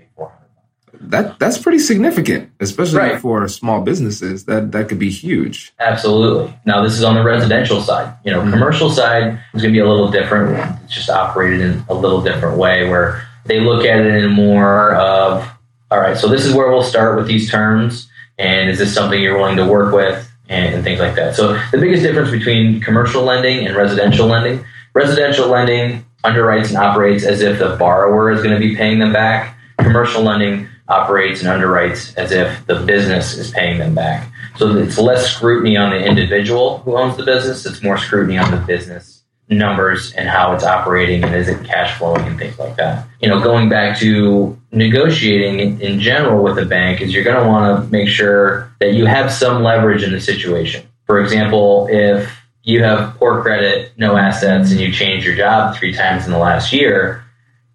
that 1.01 1.40
that's 1.40 1.57
pretty 1.57 1.80
significant, 1.80 2.51
especially 2.60 3.00
right. 3.00 3.19
for 3.19 3.48
small 3.48 3.81
businesses. 3.81 4.46
That 4.46 4.72
that 4.72 4.90
could 4.90 5.00
be 5.00 5.10
huge. 5.10 5.74
Absolutely. 5.80 6.54
Now 6.66 6.84
this 6.84 6.94
is 6.94 7.04
on 7.04 7.16
the 7.16 7.24
residential 7.24 7.81
side. 7.81 8.13
You 8.25 8.31
know, 8.31 8.42
mm-hmm. 8.42 8.51
commercial 8.51 8.90
side 8.90 9.40
is 9.54 9.62
going 9.62 9.74
to 9.74 9.78
be 9.78 9.80
a 9.80 9.88
little 9.88 10.12
different. 10.12 10.57
It's 10.84 10.94
just 10.94 11.10
operated 11.10 11.62
in 11.62 11.84
a 11.90 11.94
little 11.94 12.22
different 12.22 12.57
way 12.57 12.90
where 12.90 13.28
they 13.46 13.60
look 13.60 13.86
at 13.86 14.00
it 14.00 14.24
in 14.24 14.31
more 14.31 14.94
of, 14.96 15.50
all 15.90 16.00
right, 16.00 16.18
so 16.18 16.28
this 16.28 16.46
is 16.46 16.54
where 16.54 16.69
we'll 16.69 16.84
start 16.84 17.18
with 17.18 17.25
these 17.25 17.50
terms, 17.50 18.07
and 18.38 18.69
is 18.69 18.78
this 18.78 18.94
something 18.94 19.19
you're 19.19 19.38
willing 19.38 19.57
to 19.57 19.66
work 19.66 19.94
with, 19.94 20.30
and, 20.50 20.75
and 20.75 20.84
things 20.84 21.00
like 21.00 21.16
that. 21.16 21.36
So 21.36 21.54
the 21.72 21.78
biggest 21.78 22.04
difference 22.04 22.30
between 22.30 22.81
commercial 22.81 23.24
lending 23.24 23.66
and 23.66 23.75
residential 23.75 24.28
lending, 24.28 24.63
residential 24.94 25.48
lending 25.48 26.06
underwrites 26.24 26.68
and 26.68 26.78
operates 26.78 27.24
as 27.24 27.42
if 27.42 27.60
the 27.60 27.75
borrower 27.78 28.31
is 28.31 28.44
going 28.44 28.54
to 28.54 28.60
be 28.60 28.75
paying 28.75 29.00
them 29.00 29.13
back. 29.13 29.57
Commercial 29.80 30.22
lending 30.22 30.68
operates 30.89 31.41
and 31.41 31.50
underwrites 31.50 32.15
as 32.18 32.31
if 32.31 32.65
the 32.65 32.75
business 32.81 33.38
is 33.38 33.51
paying 33.51 33.80
them 33.80 33.95
back. 33.95 34.31
So 34.57 34.75
it's 34.77 34.97
less 34.97 35.31
scrutiny 35.31 35.77
on 35.77 35.91
the 35.91 36.03
individual 36.03 36.80
who 36.80 36.97
owns 36.97 37.15
the 37.15 37.24
business, 37.24 37.65
it's 37.65 37.81
more 37.81 37.97
scrutiny 37.97 38.38
on 38.38 38.51
the 38.51 38.57
business 38.57 39.19
numbers 39.50 40.13
and 40.13 40.30
how 40.30 40.53
it's 40.53 40.63
operating 40.63 41.24
and 41.24 41.33
is 41.33 41.47
it 41.47 41.63
cash 41.65 41.97
flowing 41.97 42.21
and 42.24 42.38
things 42.38 42.57
like 42.59 42.75
that. 42.75 43.07
You 43.19 43.30
know, 43.30 43.39
going 43.41 43.68
back 43.68 43.97
to 44.00 44.59
negotiating 44.71 45.81
in 45.81 46.00
general 46.00 46.44
with 46.44 46.57
a 46.59 46.65
bank 46.65 47.01
is 47.01 47.13
you're 47.13 47.24
going 47.24 47.42
to 47.42 47.47
want 47.47 47.83
to 47.83 47.92
make 47.92 48.07
sure 48.09 48.71
that 48.80 48.94
you 48.94 49.06
have 49.06 49.31
some 49.31 49.63
leverage 49.63 50.03
in 50.03 50.12
the 50.12 50.21
situation. 50.21 50.85
For 51.06 51.19
example, 51.19 51.88
if 51.89 52.31
you 52.63 52.83
have 52.83 53.15
poor 53.18 53.42
credit, 53.42 53.92
no 53.97 54.15
assets, 54.15 54.71
and 54.71 54.80
you 54.80 54.92
change 54.92 55.25
your 55.25 55.35
job 55.35 55.75
three 55.75 55.94
times 55.94 56.25
in 56.25 56.31
the 56.31 56.38
last 56.38 56.71
year, 56.71 57.23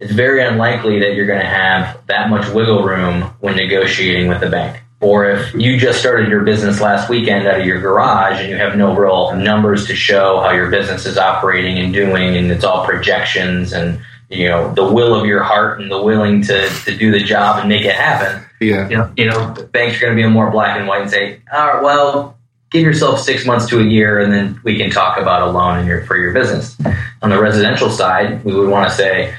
it's 0.00 0.12
very 0.12 0.44
unlikely 0.44 0.98
that 1.00 1.14
you're 1.14 1.26
going 1.26 1.40
to 1.40 1.46
have 1.46 2.00
that 2.06 2.28
much 2.28 2.48
wiggle 2.52 2.82
room 2.82 3.22
when 3.40 3.56
negotiating 3.56 4.28
with 4.28 4.40
the 4.40 4.50
bank. 4.50 4.80
Or 5.00 5.30
if 5.30 5.54
you 5.54 5.78
just 5.78 6.00
started 6.00 6.28
your 6.28 6.44
business 6.44 6.80
last 6.80 7.10
weekend 7.10 7.46
out 7.46 7.60
of 7.60 7.66
your 7.66 7.80
garage 7.80 8.40
and 8.40 8.48
you 8.48 8.56
have 8.56 8.76
no 8.76 8.96
real 8.96 9.36
numbers 9.36 9.86
to 9.88 9.94
show 9.94 10.40
how 10.40 10.52
your 10.52 10.70
business 10.70 11.04
is 11.04 11.18
operating 11.18 11.78
and 11.78 11.92
doing, 11.92 12.36
and 12.36 12.50
it's 12.50 12.64
all 12.64 12.86
projections 12.86 13.72
and 13.72 14.00
you 14.30 14.48
know 14.48 14.72
the 14.72 14.90
will 14.90 15.14
of 15.14 15.26
your 15.26 15.42
heart 15.42 15.80
and 15.80 15.90
the 15.90 16.02
willing 16.02 16.42
to, 16.42 16.68
to 16.84 16.96
do 16.96 17.10
the 17.10 17.20
job 17.20 17.58
and 17.58 17.68
make 17.68 17.84
it 17.84 17.94
happen. 17.94 18.42
Yeah. 18.60 18.88
You 18.88 18.96
know, 18.96 19.12
you 19.16 19.24
know, 19.26 19.54
banks 19.72 19.98
are 19.98 20.00
going 20.00 20.16
to 20.16 20.22
be 20.22 20.26
more 20.26 20.50
black 20.50 20.78
and 20.78 20.88
white 20.88 21.02
and 21.02 21.10
say, 21.10 21.40
all 21.52 21.66
right, 21.66 21.82
well, 21.82 22.38
give 22.70 22.82
yourself 22.82 23.20
six 23.20 23.44
months 23.44 23.66
to 23.68 23.80
a 23.80 23.84
year, 23.84 24.20
and 24.20 24.32
then 24.32 24.60
we 24.64 24.78
can 24.78 24.90
talk 24.90 25.18
about 25.18 25.42
a 25.42 25.50
loan 25.50 25.80
in 25.80 25.86
your, 25.86 26.04
for 26.06 26.16
your 26.16 26.32
business. 26.32 26.76
On 27.20 27.30
the 27.30 27.40
residential 27.40 27.90
side, 27.90 28.44
we 28.44 28.54
would 28.54 28.68
want 28.68 28.88
to 28.88 28.94
say, 28.94 29.34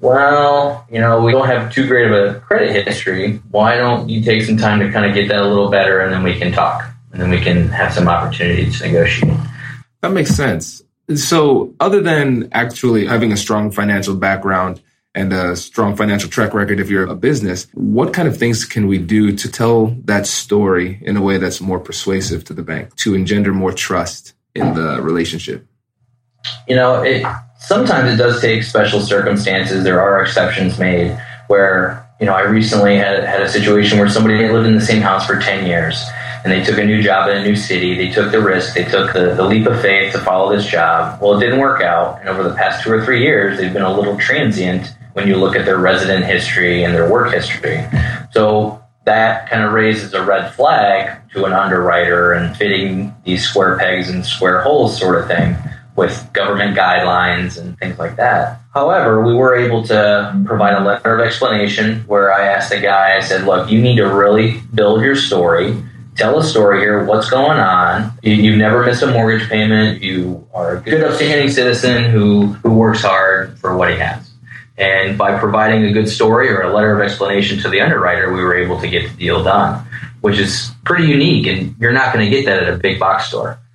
well, 0.00 0.86
you 0.90 0.98
know, 0.98 1.20
we 1.20 1.32
don't 1.32 1.46
have 1.46 1.72
too 1.72 1.86
great 1.86 2.10
of 2.10 2.12
a 2.12 2.40
credit 2.40 2.86
history. 2.86 3.40
Why 3.50 3.76
don't 3.76 4.08
you 4.08 4.22
take 4.22 4.42
some 4.42 4.56
time 4.56 4.80
to 4.80 4.90
kind 4.90 5.04
of 5.04 5.14
get 5.14 5.28
that 5.28 5.40
a 5.40 5.46
little 5.46 5.70
better 5.70 6.00
and 6.00 6.12
then 6.12 6.22
we 6.22 6.38
can 6.38 6.52
talk 6.52 6.90
and 7.12 7.20
then 7.20 7.30
we 7.30 7.40
can 7.40 7.68
have 7.68 7.92
some 7.92 8.08
opportunities 8.08 8.78
to 8.78 8.86
negotiate. 8.86 9.36
That 10.00 10.12
makes 10.12 10.30
sense. 10.30 10.82
So, 11.14 11.74
other 11.80 12.00
than 12.00 12.48
actually 12.52 13.06
having 13.06 13.32
a 13.32 13.36
strong 13.36 13.72
financial 13.72 14.14
background 14.14 14.80
and 15.14 15.32
a 15.32 15.56
strong 15.56 15.96
financial 15.96 16.30
track 16.30 16.54
record 16.54 16.78
if 16.78 16.88
you're 16.88 17.06
a 17.06 17.16
business, 17.16 17.66
what 17.74 18.14
kind 18.14 18.28
of 18.28 18.36
things 18.36 18.64
can 18.64 18.86
we 18.86 18.98
do 18.98 19.34
to 19.36 19.50
tell 19.50 19.86
that 20.04 20.26
story 20.26 21.00
in 21.02 21.16
a 21.16 21.20
way 21.20 21.36
that's 21.36 21.60
more 21.60 21.80
persuasive 21.80 22.44
to 22.44 22.54
the 22.54 22.62
bank 22.62 22.94
to 22.96 23.14
engender 23.14 23.52
more 23.52 23.72
trust 23.72 24.34
in 24.54 24.74
the 24.74 25.02
relationship? 25.02 25.66
You 26.68 26.76
know, 26.76 27.02
it, 27.02 27.26
sometimes 27.60 28.12
it 28.12 28.16
does 28.16 28.40
take 28.40 28.62
special 28.64 29.00
circumstances. 29.00 29.84
There 29.84 30.00
are 30.00 30.20
exceptions 30.22 30.78
made 30.78 31.16
where, 31.46 32.04
you 32.18 32.26
know, 32.26 32.34
I 32.34 32.42
recently 32.42 32.96
had, 32.96 33.22
had 33.24 33.42
a 33.42 33.48
situation 33.48 33.98
where 33.98 34.08
somebody 34.08 34.48
lived 34.48 34.66
in 34.66 34.74
the 34.74 34.80
same 34.80 35.02
house 35.02 35.26
for 35.26 35.38
10 35.38 35.66
years 35.66 36.02
and 36.42 36.52
they 36.52 36.64
took 36.64 36.78
a 36.78 36.84
new 36.84 37.02
job 37.02 37.28
in 37.28 37.36
a 37.36 37.44
new 37.44 37.54
city. 37.54 37.96
They 37.96 38.10
took 38.10 38.32
the 38.32 38.40
risk, 38.40 38.74
they 38.74 38.84
took 38.84 39.12
the, 39.12 39.34
the 39.34 39.44
leap 39.44 39.66
of 39.66 39.80
faith 39.80 40.12
to 40.12 40.18
follow 40.18 40.54
this 40.54 40.66
job. 40.66 41.20
Well, 41.20 41.36
it 41.36 41.40
didn't 41.40 41.60
work 41.60 41.82
out. 41.82 42.18
And 42.20 42.28
over 42.28 42.42
the 42.42 42.54
past 42.54 42.82
two 42.82 42.90
or 42.90 43.04
three 43.04 43.22
years, 43.22 43.58
they've 43.58 43.72
been 43.72 43.82
a 43.82 43.94
little 43.94 44.16
transient 44.18 44.94
when 45.12 45.28
you 45.28 45.36
look 45.36 45.54
at 45.54 45.66
their 45.66 45.78
resident 45.78 46.24
history 46.24 46.82
and 46.82 46.94
their 46.94 47.10
work 47.10 47.32
history. 47.32 47.84
So 48.30 48.82
that 49.04 49.50
kind 49.50 49.64
of 49.64 49.72
raises 49.72 50.14
a 50.14 50.24
red 50.24 50.54
flag 50.54 51.20
to 51.32 51.44
an 51.44 51.52
underwriter 51.52 52.32
and 52.32 52.56
fitting 52.56 53.14
these 53.24 53.46
square 53.46 53.76
pegs 53.76 54.08
and 54.08 54.24
square 54.24 54.62
holes 54.62 54.98
sort 54.98 55.20
of 55.20 55.26
thing 55.26 55.56
with 56.00 56.32
government 56.32 56.74
guidelines 56.74 57.58
and 57.60 57.78
things 57.78 57.98
like 57.98 58.16
that. 58.16 58.62
However, 58.72 59.22
we 59.22 59.34
were 59.34 59.54
able 59.54 59.84
to 59.84 60.42
provide 60.46 60.72
a 60.72 60.82
letter 60.82 61.14
of 61.14 61.20
explanation 61.20 62.00
where 62.06 62.32
I 62.32 62.46
asked 62.46 62.70
the 62.70 62.80
guy, 62.80 63.18
I 63.18 63.20
said, 63.20 63.44
look, 63.44 63.70
you 63.70 63.82
need 63.82 63.96
to 63.96 64.06
really 64.06 64.62
build 64.74 65.02
your 65.02 65.14
story. 65.14 65.76
Tell 66.16 66.38
a 66.38 66.42
story 66.42 66.80
here. 66.80 67.04
What's 67.04 67.28
going 67.28 67.58
on? 67.58 68.12
You, 68.22 68.52
have 68.52 68.58
never 68.58 68.82
missed 68.82 69.02
a 69.02 69.08
mortgage 69.08 69.46
payment. 69.50 70.02
You 70.02 70.48
are 70.54 70.78
a 70.78 70.80
good, 70.80 71.04
upstanding 71.04 71.50
citizen 71.50 72.10
who, 72.10 72.46
who 72.46 72.72
works 72.72 73.02
hard 73.02 73.58
for 73.58 73.76
what 73.76 73.90
he 73.90 73.98
has. 73.98 74.30
And 74.78 75.18
by 75.18 75.38
providing 75.38 75.84
a 75.84 75.92
good 75.92 76.08
story 76.08 76.48
or 76.48 76.62
a 76.62 76.72
letter 76.74 76.94
of 76.94 77.02
explanation 77.02 77.58
to 77.58 77.68
the 77.68 77.82
underwriter, 77.82 78.32
we 78.32 78.42
were 78.42 78.56
able 78.56 78.80
to 78.80 78.88
get 78.88 79.10
the 79.10 79.16
deal 79.18 79.44
done, 79.44 79.86
which 80.22 80.38
is 80.38 80.72
pretty 80.86 81.08
unique. 81.08 81.46
And 81.46 81.76
you're 81.78 81.92
not 81.92 82.14
going 82.14 82.24
to 82.24 82.30
get 82.34 82.46
that 82.46 82.62
at 82.62 82.72
a 82.72 82.78
big 82.78 82.98
box 82.98 83.26
store. 83.26 83.60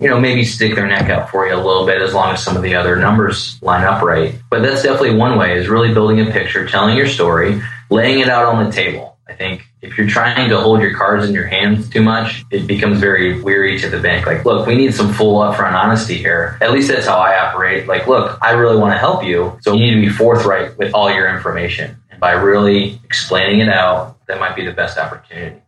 You 0.00 0.08
know, 0.08 0.18
maybe 0.18 0.44
stick 0.44 0.74
their 0.74 0.86
neck 0.86 1.10
out 1.10 1.30
for 1.30 1.46
you 1.46 1.54
a 1.54 1.56
little 1.56 1.84
bit 1.84 2.00
as 2.00 2.14
long 2.14 2.32
as 2.32 2.42
some 2.42 2.56
of 2.56 2.62
the 2.62 2.74
other 2.74 2.96
numbers 2.96 3.62
line 3.62 3.84
up 3.84 4.02
right. 4.02 4.34
But 4.50 4.62
that's 4.62 4.82
definitely 4.82 5.16
one 5.16 5.38
way 5.38 5.58
is 5.58 5.68
really 5.68 5.92
building 5.92 6.20
a 6.20 6.30
picture, 6.30 6.66
telling 6.66 6.96
your 6.96 7.06
story, 7.06 7.60
laying 7.90 8.20
it 8.20 8.28
out 8.28 8.46
on 8.46 8.64
the 8.64 8.72
table. 8.72 9.18
I 9.28 9.34
think 9.34 9.66
if 9.80 9.96
you're 9.96 10.08
trying 10.08 10.48
to 10.48 10.60
hold 10.60 10.80
your 10.80 10.94
cards 10.96 11.26
in 11.26 11.34
your 11.34 11.46
hands 11.46 11.88
too 11.88 12.02
much, 12.02 12.44
it 12.50 12.66
becomes 12.66 12.98
very 12.98 13.40
weary 13.40 13.78
to 13.78 13.88
the 13.88 14.00
bank. 14.00 14.26
Like, 14.26 14.44
look, 14.44 14.66
we 14.66 14.74
need 14.74 14.92
some 14.92 15.12
full 15.12 15.38
upfront 15.38 15.72
honesty 15.72 16.16
here. 16.16 16.58
At 16.60 16.72
least 16.72 16.88
that's 16.88 17.06
how 17.06 17.18
I 17.18 17.38
operate. 17.38 17.86
Like, 17.86 18.08
look, 18.08 18.38
I 18.42 18.52
really 18.52 18.76
want 18.76 18.92
to 18.92 18.98
help 18.98 19.22
you. 19.22 19.58
So 19.60 19.74
you 19.74 19.80
need 19.80 19.94
to 19.94 20.00
be 20.00 20.08
forthright 20.08 20.76
with 20.78 20.92
all 20.94 21.10
your 21.10 21.28
information. 21.34 21.96
And 22.10 22.20
by 22.20 22.32
really 22.32 23.00
explaining 23.04 23.60
it 23.60 23.68
out, 23.68 24.16
that 24.26 24.40
might 24.40 24.56
be 24.56 24.64
the 24.64 24.72
best 24.72 24.98
opportunity. 24.98 25.60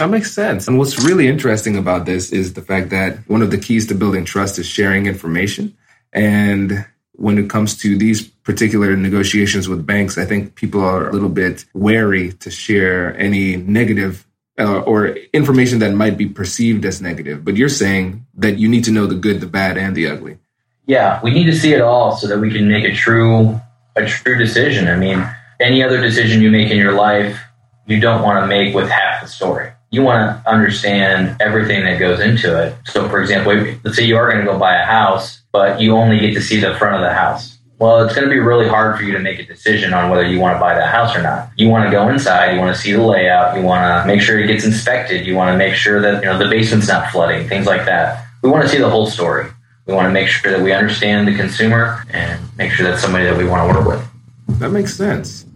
That 0.00 0.08
makes 0.08 0.32
sense. 0.32 0.66
And 0.66 0.78
what's 0.78 1.04
really 1.04 1.28
interesting 1.28 1.76
about 1.76 2.06
this 2.06 2.32
is 2.32 2.54
the 2.54 2.62
fact 2.62 2.88
that 2.88 3.18
one 3.28 3.42
of 3.42 3.50
the 3.50 3.58
keys 3.58 3.86
to 3.88 3.94
building 3.94 4.24
trust 4.24 4.58
is 4.58 4.64
sharing 4.64 5.04
information. 5.04 5.76
And 6.10 6.86
when 7.12 7.36
it 7.36 7.50
comes 7.50 7.76
to 7.82 7.98
these 7.98 8.26
particular 8.26 8.96
negotiations 8.96 9.68
with 9.68 9.84
banks, 9.84 10.16
I 10.16 10.24
think 10.24 10.54
people 10.54 10.80
are 10.80 11.06
a 11.06 11.12
little 11.12 11.28
bit 11.28 11.66
wary 11.74 12.32
to 12.32 12.50
share 12.50 13.14
any 13.18 13.56
negative 13.56 14.26
uh, 14.58 14.80
or 14.80 15.08
information 15.34 15.80
that 15.80 15.92
might 15.92 16.16
be 16.16 16.24
perceived 16.24 16.86
as 16.86 17.02
negative. 17.02 17.44
But 17.44 17.58
you're 17.58 17.68
saying 17.68 18.24
that 18.36 18.56
you 18.56 18.70
need 18.70 18.84
to 18.84 18.90
know 18.90 19.04
the 19.04 19.16
good, 19.16 19.42
the 19.42 19.46
bad, 19.46 19.76
and 19.76 19.94
the 19.94 20.06
ugly. 20.06 20.38
Yeah, 20.86 21.20
we 21.22 21.30
need 21.30 21.44
to 21.44 21.54
see 21.54 21.74
it 21.74 21.82
all 21.82 22.16
so 22.16 22.26
that 22.26 22.38
we 22.38 22.50
can 22.50 22.66
make 22.68 22.84
a 22.84 22.94
true 22.94 23.60
a 23.96 24.06
true 24.06 24.38
decision. 24.38 24.88
I 24.88 24.96
mean, 24.96 25.28
any 25.60 25.84
other 25.84 26.00
decision 26.00 26.40
you 26.40 26.50
make 26.50 26.70
in 26.70 26.78
your 26.78 26.94
life, 26.94 27.38
you 27.86 28.00
don't 28.00 28.22
want 28.22 28.42
to 28.42 28.46
make 28.46 28.74
with 28.74 28.88
half 28.88 29.20
the 29.20 29.28
story. 29.28 29.72
You 29.90 30.02
want 30.02 30.44
to 30.44 30.50
understand 30.50 31.36
everything 31.40 31.84
that 31.84 31.98
goes 31.98 32.20
into 32.20 32.60
it. 32.62 32.76
So, 32.84 33.08
for 33.08 33.20
example, 33.20 33.52
let's 33.84 33.96
say 33.96 34.04
you 34.04 34.16
are 34.16 34.30
going 34.30 34.44
to 34.44 34.50
go 34.50 34.58
buy 34.58 34.76
a 34.76 34.84
house 34.84 35.40
but 35.52 35.80
you 35.80 35.96
only 35.96 36.18
get 36.18 36.34
to 36.34 36.40
see 36.40 36.60
the 36.60 36.74
front 36.76 36.96
of 36.96 37.00
the 37.00 37.12
house. 37.12 37.58
Well, 37.78 38.04
it's 38.04 38.14
going 38.14 38.28
to 38.28 38.32
be 38.32 38.38
really 38.38 38.68
hard 38.68 38.98
for 38.98 39.04
you 39.04 39.12
to 39.12 39.18
make 39.18 39.38
a 39.38 39.46
decision 39.46 39.94
on 39.94 40.10
whether 40.10 40.26
you 40.26 40.38
want 40.38 40.54
to 40.54 40.60
buy 40.60 40.74
that 40.74 40.92
house 40.92 41.16
or 41.16 41.22
not. 41.22 41.48
You 41.56 41.68
want 41.68 41.86
to 41.86 41.90
go 41.90 42.08
inside, 42.08 42.52
you 42.52 42.60
want 42.60 42.74
to 42.74 42.80
see 42.80 42.92
the 42.92 43.02
layout, 43.02 43.56
you 43.56 43.62
want 43.62 43.82
to 43.82 44.06
make 44.06 44.20
sure 44.20 44.38
it 44.38 44.46
gets 44.46 44.64
inspected, 44.64 45.26
you 45.26 45.34
want 45.34 45.52
to 45.52 45.56
make 45.56 45.74
sure 45.74 46.00
that 46.02 46.22
you 46.22 46.28
know 46.28 46.38
the 46.38 46.48
basement's 46.48 46.88
not 46.88 47.10
flooding, 47.10 47.48
things 47.48 47.66
like 47.66 47.86
that. 47.86 48.26
We 48.42 48.50
want 48.50 48.64
to 48.64 48.68
see 48.68 48.78
the 48.78 48.90
whole 48.90 49.06
story. 49.06 49.48
We 49.86 49.94
want 49.94 50.06
to 50.06 50.12
make 50.12 50.28
sure 50.28 50.52
that 50.52 50.62
we 50.62 50.72
understand 50.72 51.26
the 51.26 51.34
consumer 51.34 52.04
and 52.10 52.40
make 52.58 52.70
sure 52.70 52.86
that's 52.86 53.00
somebody 53.00 53.24
that 53.24 53.36
we 53.36 53.46
want 53.46 53.66
to 53.66 53.78
work 53.78 53.88
with. 53.88 54.58
That 54.60 54.70
makes 54.70 54.94
sense. 54.94 55.46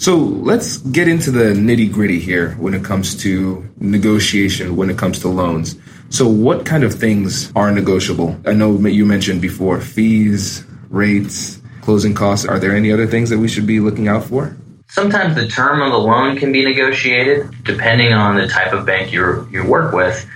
So 0.00 0.16
let's 0.16 0.78
get 0.78 1.08
into 1.08 1.30
the 1.30 1.52
nitty 1.52 1.92
gritty 1.92 2.20
here 2.20 2.52
when 2.52 2.72
it 2.72 2.82
comes 2.82 3.14
to 3.16 3.68
negotiation, 3.80 4.74
when 4.74 4.88
it 4.88 4.96
comes 4.96 5.18
to 5.18 5.28
loans. 5.28 5.76
So, 6.08 6.26
what 6.26 6.64
kind 6.64 6.84
of 6.84 6.94
things 6.94 7.52
are 7.54 7.70
negotiable? 7.70 8.34
I 8.46 8.54
know 8.54 8.78
you 8.78 9.04
mentioned 9.04 9.42
before 9.42 9.78
fees, 9.78 10.64
rates, 10.88 11.60
closing 11.82 12.14
costs. 12.14 12.46
Are 12.46 12.58
there 12.58 12.74
any 12.74 12.90
other 12.90 13.06
things 13.06 13.28
that 13.28 13.36
we 13.36 13.46
should 13.46 13.66
be 13.66 13.78
looking 13.78 14.08
out 14.08 14.24
for? 14.24 14.56
Sometimes 14.88 15.34
the 15.34 15.46
term 15.46 15.82
of 15.82 15.92
the 15.92 15.98
loan 15.98 16.38
can 16.38 16.50
be 16.50 16.64
negotiated 16.64 17.50
depending 17.64 18.14
on 18.14 18.36
the 18.36 18.48
type 18.48 18.72
of 18.72 18.86
bank 18.86 19.12
you 19.12 19.46
you 19.52 19.66
work 19.66 19.92
with. 19.92 20.26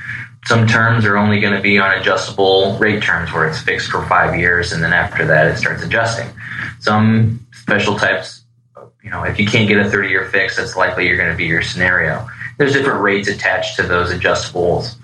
Some 0.44 0.66
terms 0.66 1.06
are 1.06 1.16
only 1.16 1.40
going 1.40 1.54
to 1.54 1.62
be 1.62 1.78
on 1.78 1.90
adjustable 1.98 2.76
rate 2.76 3.02
terms 3.02 3.32
where 3.32 3.48
it's 3.48 3.62
fixed 3.62 3.90
for 3.90 4.04
five 4.08 4.38
years 4.38 4.72
and 4.72 4.84
then 4.84 4.92
after 4.92 5.24
that 5.24 5.46
it 5.46 5.56
starts 5.56 5.82
adjusting. 5.82 6.28
Some 6.80 7.46
special 7.52 7.96
types, 7.96 8.43
you 9.04 9.10
know, 9.10 9.22
if 9.22 9.38
you 9.38 9.46
can't 9.46 9.68
get 9.68 9.78
a 9.78 9.88
30 9.88 10.08
year 10.08 10.28
fix, 10.30 10.56
that's 10.56 10.74
likely 10.74 11.06
you're 11.06 11.16
going 11.16 11.30
to 11.30 11.36
be 11.36 11.44
your 11.44 11.62
scenario. 11.62 12.26
There's 12.58 12.72
different 12.72 13.02
rates 13.02 13.28
attached 13.28 13.76
to 13.76 13.82
those 13.82 14.10
adjustables 14.10 14.96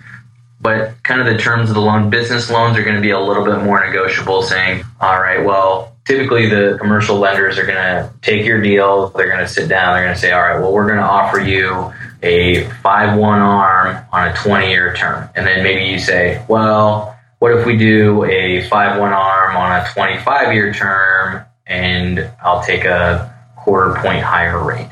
but 0.61 1.03
kind 1.03 1.21
of 1.21 1.27
the 1.27 1.39
terms 1.39 1.71
of 1.71 1.75
the 1.75 1.81
loan, 1.81 2.11
business 2.11 2.51
loans 2.51 2.77
are 2.77 2.83
going 2.83 2.97
to 2.97 3.01
be 3.01 3.11
a 3.11 3.19
little 3.19 3.45
bit 3.45 3.63
more 3.63 3.85
negotiable, 3.85 4.43
saying, 4.43 4.85
all 5.01 5.19
right, 5.19 5.43
well, 5.45 5.97
typically 6.05 6.49
the 6.49 6.77
commercial 6.79 7.17
lenders 7.17 7.57
are 7.57 7.65
going 7.65 7.77
to 7.77 8.13
take 8.21 8.45
your 8.45 8.61
deal. 8.61 9.09
They're 9.09 9.29
going 9.29 9.41
to 9.41 9.49
sit 9.49 9.69
down. 9.69 9.95
They're 9.95 10.05
going 10.05 10.15
to 10.15 10.21
say, 10.21 10.33
all 10.33 10.43
right, 10.43 10.61
well, 10.61 10.73
we're 10.73 10.87
going 10.87 10.99
to 10.99 11.05
offer 11.05 11.41
you 11.41 11.93
a 12.23 12.69
5 12.83 13.19
1 13.19 13.39
arm 13.39 14.05
on 14.13 14.29
a 14.29 14.35
20 14.35 14.69
year 14.69 14.95
term. 14.95 15.31
And 15.35 15.47
then 15.47 15.63
maybe 15.63 15.91
you 15.91 15.99
say, 15.99 16.45
well, 16.47 17.19
what 17.39 17.57
if 17.57 17.65
we 17.65 17.79
do 17.79 18.25
a 18.25 18.69
5 18.69 19.01
1 19.01 19.13
arm 19.13 19.57
on 19.57 19.81
a 19.81 19.89
25 19.89 20.53
year 20.53 20.75
term 20.75 21.47
and 21.67 22.31
I'll 22.43 22.63
take 22.63 22.85
a 22.85 23.30
quarter 23.71 23.95
point 24.01 24.21
higher 24.21 24.63
rate? 24.65 24.91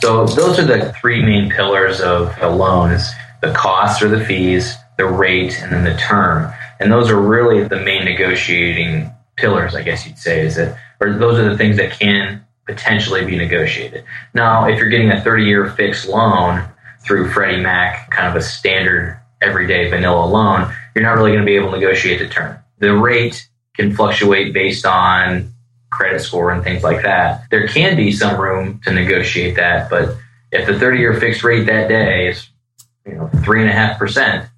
So 0.00 0.24
those 0.24 0.60
are 0.60 0.64
the 0.64 0.92
three 0.92 1.20
main 1.20 1.50
pillars 1.50 2.00
of 2.00 2.32
the 2.38 2.48
loans 2.48 3.10
the 3.40 3.52
costs 3.52 4.02
or 4.02 4.08
the 4.08 4.24
fees, 4.24 4.76
the 4.96 5.06
rate, 5.06 5.60
and 5.62 5.72
then 5.72 5.84
the 5.84 5.96
term. 5.96 6.52
And 6.80 6.90
those 6.90 7.08
are 7.08 7.20
really 7.20 7.66
the 7.66 7.80
main 7.80 8.04
negotiating 8.04 9.10
pillars, 9.36 9.74
I 9.74 9.82
guess 9.82 10.04
you'd 10.06 10.18
say, 10.18 10.44
is 10.44 10.56
that, 10.56 10.76
or 11.00 11.12
those 11.12 11.38
are 11.38 11.48
the 11.48 11.56
things 11.56 11.76
that 11.76 11.92
can 11.92 12.44
potentially 12.66 13.24
be 13.24 13.36
negotiated. 13.36 14.04
Now, 14.34 14.66
if 14.68 14.78
you're 14.78 14.88
getting 14.88 15.12
a 15.12 15.20
30 15.20 15.44
year 15.44 15.70
fixed 15.70 16.08
loan 16.08 16.64
through 17.04 17.30
Freddie 17.30 17.62
Mac, 17.62 18.10
kind 18.10 18.28
of 18.28 18.34
a 18.34 18.42
standard 18.42 19.20
everyday 19.40 19.88
vanilla 19.88 20.26
loan, 20.26 20.72
you're 20.94 21.04
not 21.04 21.14
really 21.14 21.30
going 21.30 21.42
to 21.42 21.46
be 21.46 21.54
able 21.54 21.70
to 21.70 21.78
negotiate 21.78 22.18
the 22.18 22.28
term. 22.28 22.58
The 22.78 22.94
rate 22.94 23.48
can 23.76 23.94
fluctuate 23.94 24.52
based 24.52 24.84
on 24.84 25.52
credit 25.98 26.20
score 26.20 26.52
and 26.52 26.62
things 26.62 26.84
like 26.84 27.02
that. 27.02 27.42
There 27.50 27.66
can 27.66 27.96
be 27.96 28.12
some 28.12 28.40
room 28.40 28.80
to 28.84 28.92
negotiate 28.92 29.56
that, 29.56 29.90
but 29.90 30.16
if 30.52 30.64
the 30.66 30.78
30 30.78 30.98
year 31.00 31.12
fixed 31.12 31.42
rate 31.42 31.64
that 31.66 31.88
day 31.88 32.28
is 32.28 32.48
you 33.04 33.14
know 33.14 33.28
three 33.44 33.60
and 33.60 33.68
a 33.68 33.72
half 33.72 33.98
percent, 33.98 34.48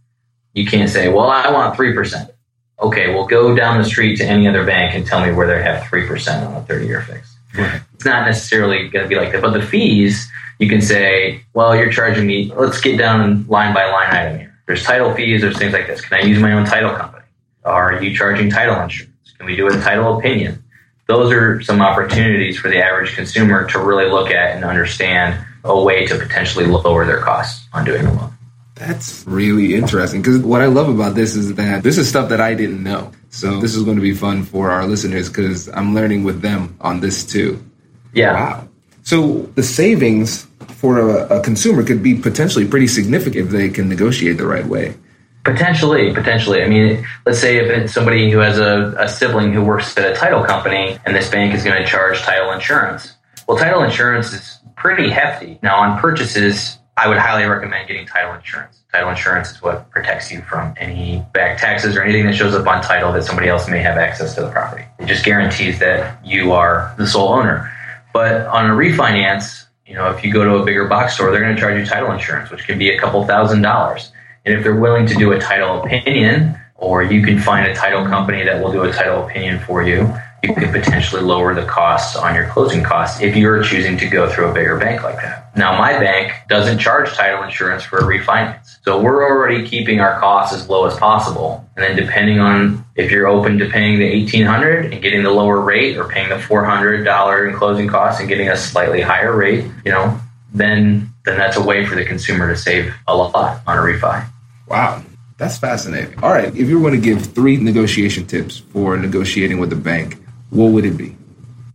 you 0.53 0.67
can't 0.67 0.91
say, 0.91 1.09
well, 1.09 1.31
I 1.31 1.51
want 1.51 1.75
three 1.77 1.95
percent. 1.95 2.31
Okay, 2.79 3.15
well, 3.15 3.27
go 3.27 3.57
down 3.57 3.79
the 3.79 3.85
street 3.85 4.17
to 4.17 4.25
any 4.25 4.47
other 4.47 4.65
bank 4.65 4.95
and 4.95 5.07
tell 5.07 5.25
me 5.25 5.33
where 5.33 5.47
they 5.47 5.63
have 5.63 5.87
three 5.89 6.07
percent 6.07 6.47
on 6.47 6.55
a 6.57 6.63
thirty-year 6.63 7.03
fix. 7.03 7.35
Right. 7.57 7.81
It's 7.95 8.05
not 8.05 8.27
necessarily 8.27 8.89
going 8.89 9.05
to 9.05 9.09
be 9.09 9.17
like 9.17 9.33
that, 9.33 9.41
but 9.43 9.53
the 9.53 9.63
fees 9.63 10.31
you 10.59 10.69
can 10.69 10.83
say, 10.83 11.43
well, 11.55 11.75
you're 11.75 11.91
charging 11.91 12.27
me. 12.27 12.53
Let's 12.55 12.81
get 12.83 12.99
down 12.99 13.47
line 13.49 13.75
by 13.75 13.91
line 13.91 14.11
item 14.11 14.39
here. 14.39 14.59
There's 14.67 14.85
title 14.85 15.15
fees. 15.15 15.41
There's 15.41 15.59
things 15.59 15.73
like 15.73 15.87
this. 15.87 16.03
Can 16.03 16.23
I 16.23 16.27
use 16.27 16.39
my 16.39 16.53
own 16.53 16.67
title 16.67 16.95
company? 16.95 17.25
Are 17.65 18.03
you 18.03 18.15
charging 18.15 18.51
title 18.51 18.79
insurance? 18.81 19.35
Can 19.37 19.47
we 19.47 19.57
do 19.57 19.67
a 19.69 19.81
title 19.81 20.19
opinion? 20.19 20.63
Those 21.11 21.33
are 21.33 21.61
some 21.61 21.83
opportunities 21.83 22.57
for 22.57 22.69
the 22.69 22.79
average 22.79 23.17
consumer 23.17 23.67
to 23.71 23.81
really 23.81 24.09
look 24.09 24.31
at 24.31 24.55
and 24.55 24.65
understand 24.65 25.45
a 25.65 25.83
way 25.83 26.07
to 26.07 26.17
potentially 26.17 26.67
lower 26.67 27.05
their 27.05 27.19
costs 27.19 27.67
on 27.73 27.85
doing 27.85 28.07
a 28.07 28.13
loan. 28.13 28.33
That's 28.77 29.27
really 29.27 29.75
interesting 29.75 30.23
because 30.23 30.39
what 30.39 30.63
I 30.63 30.67
love 30.67 30.89
about 30.89 31.17
this 31.17 31.35
is 31.35 31.57
that 31.57 31.83
this 31.83 31.99
is 31.99 32.09
stuff 32.09 32.29
that 32.29 32.41
I 32.41 32.55
didn't 32.55 32.85
know. 32.85 33.11
So 33.31 33.59
this 33.59 33.75
is 33.75 33.83
going 33.83 33.97
to 33.97 34.03
be 34.03 34.15
fun 34.15 34.45
for 34.45 34.71
our 34.71 34.87
listeners 34.87 35.29
because 35.29 35.69
I'm 35.69 35.97
learning 35.97 36.23
with 36.23 36.43
them 36.43 36.77
on 36.81 37.01
this 37.01 37.27
too. 37.27 37.61
Yeah. 38.15 38.35
Wow. 38.35 38.69
So 39.03 39.51
the 39.57 39.65
savings 39.65 40.47
for 40.77 41.01
a, 41.01 41.39
a 41.39 41.43
consumer 41.43 41.83
could 41.83 42.05
be 42.05 42.15
potentially 42.15 42.69
pretty 42.69 42.87
significant 42.87 43.47
if 43.47 43.51
they 43.51 43.69
can 43.69 43.89
negotiate 43.89 44.39
the 44.39 44.47
right 44.47 44.65
way. 44.65 44.95
Potentially, 45.45 46.13
potentially. 46.13 46.63
I 46.63 46.69
mean, 46.69 47.07
let's 47.25 47.39
say 47.39 47.59
if 47.59 47.71
it's 47.71 47.95
somebody 47.95 48.31
who 48.31 48.39
has 48.39 48.59
a, 48.59 48.95
a 48.99 49.09
sibling 49.09 49.53
who 49.53 49.65
works 49.65 49.97
at 49.97 50.11
a 50.11 50.15
title 50.15 50.45
company 50.45 50.99
and 51.07 51.15
this 51.15 51.31
bank 51.31 51.55
is 51.55 51.65
going 51.65 51.83
to 51.83 51.89
charge 51.89 52.21
title 52.21 52.53
insurance. 52.53 53.15
Well, 53.49 53.57
title 53.57 53.83
insurance 53.83 54.33
is 54.33 54.59
pretty 54.77 55.11
hefty. 55.11 55.59
Now, 55.63 55.81
on 55.81 55.99
purchases, 55.99 56.79
I 56.97 57.09
would 57.09 57.17
highly 57.17 57.45
recommend 57.45 57.89
getting 57.89 58.07
title 58.07 58.35
insurance. 58.35 58.83
Title 58.93 59.09
insurance 59.09 59.51
is 59.51 59.63
what 59.63 59.91
protects 59.91 60.31
you 60.31 60.43
from 60.43 60.75
any 60.77 61.25
back 61.33 61.59
taxes 61.59 61.97
or 61.97 62.03
anything 62.03 62.27
that 62.27 62.35
shows 62.35 62.55
up 62.55 62.67
on 62.67 62.83
title 62.83 63.11
that 63.13 63.25
somebody 63.25 63.49
else 63.49 63.69
may 63.69 63.79
have 63.79 63.97
access 63.97 64.35
to 64.35 64.43
the 64.43 64.51
property. 64.51 64.85
It 64.99 65.07
just 65.07 65.25
guarantees 65.25 65.79
that 65.79 66.25
you 66.27 66.53
are 66.53 66.95
the 66.99 67.07
sole 67.07 67.31
owner. 67.31 67.73
But 68.13 68.47
on 68.47 68.69
a 68.69 68.75
refinance, 68.75 69.65
you 69.87 69.95
know, 69.95 70.11
if 70.11 70.23
you 70.25 70.33
go 70.33 70.45
to 70.45 70.57
a 70.57 70.65
bigger 70.65 70.87
box 70.87 71.15
store, 71.15 71.31
they're 71.31 71.41
going 71.41 71.55
to 71.55 71.61
charge 71.61 71.79
you 71.79 71.87
title 71.87 72.11
insurance, 72.13 72.51
which 72.51 72.67
can 72.67 72.79
be 72.79 72.91
a 72.91 72.99
couple 72.99 73.25
thousand 73.27 73.63
dollars. 73.63 74.13
And 74.51 74.59
if 74.59 74.65
they're 74.65 74.75
willing 74.75 75.07
to 75.07 75.15
do 75.15 75.31
a 75.31 75.39
title 75.39 75.81
opinion, 75.81 76.59
or 76.75 77.05
you 77.05 77.23
can 77.23 77.39
find 77.39 77.69
a 77.69 77.75
title 77.75 78.05
company 78.05 78.43
that 78.43 78.61
will 78.61 78.73
do 78.73 78.83
a 78.83 78.93
title 78.93 79.25
opinion 79.25 79.61
for 79.61 79.85
you, 79.85 80.13
you 80.43 80.55
could 80.55 80.73
potentially 80.73 81.23
lower 81.23 81.55
the 81.55 81.65
costs 81.67 82.17
on 82.17 82.35
your 82.35 82.49
closing 82.49 82.83
costs 82.83 83.21
if 83.21 83.37
you're 83.37 83.63
choosing 83.63 83.97
to 83.99 84.09
go 84.09 84.29
through 84.29 84.49
a 84.49 84.53
bigger 84.53 84.77
bank 84.77 85.05
like 85.05 85.15
that. 85.17 85.57
Now, 85.57 85.79
my 85.79 85.93
bank 86.01 86.33
doesn't 86.49 86.81
charge 86.81 87.13
title 87.13 87.45
insurance 87.45 87.85
for 87.85 87.99
a 87.99 88.03
refinance. 88.03 88.79
So 88.85 89.01
we're 89.01 89.23
already 89.23 89.69
keeping 89.69 90.01
our 90.01 90.19
costs 90.19 90.53
as 90.53 90.69
low 90.69 90.85
as 90.85 90.97
possible. 90.97 91.65
And 91.77 91.85
then 91.85 91.95
depending 91.95 92.41
on 92.41 92.85
if 92.97 93.13
you're 93.13 93.29
open 93.29 93.57
to 93.59 93.69
paying 93.69 94.01
the 94.01 94.11
1800 94.19 94.93
and 94.93 95.01
getting 95.01 95.23
the 95.23 95.31
lower 95.31 95.61
rate 95.61 95.97
or 95.97 96.09
paying 96.09 96.31
the 96.31 96.37
$400 96.37 97.49
in 97.49 97.55
closing 97.55 97.87
costs 97.87 98.19
and 98.19 98.29
getting 98.29 98.49
a 98.49 98.57
slightly 98.57 99.01
higher 99.01 99.37
rate, 99.37 99.65
you 99.85 99.93
know, 99.93 100.19
then 100.53 101.07
then 101.25 101.37
that's 101.37 101.57
a 101.57 101.63
way 101.63 101.85
for 101.87 101.95
the 101.95 102.05
consumer 102.05 102.49
to 102.49 102.57
save 102.57 102.95
a 103.07 103.15
lot 103.15 103.61
on 103.67 103.79
a 103.79 103.81
refi. 103.81 104.27
Wow. 104.71 105.03
That's 105.41 105.57
fascinating. 105.57 106.23
All 106.23 106.31
right, 106.31 106.55
if 106.55 106.69
you 106.69 106.79
were 106.79 106.91
going 106.91 107.01
to 107.01 107.05
give 107.05 107.25
three 107.25 107.57
negotiation 107.57 108.27
tips 108.27 108.59
for 108.59 108.99
negotiating 108.99 109.59
with 109.59 109.73
a 109.73 109.77
bank, 109.77 110.23
what 110.51 110.67
would 110.67 110.85
it 110.85 110.99
be? 110.99 111.17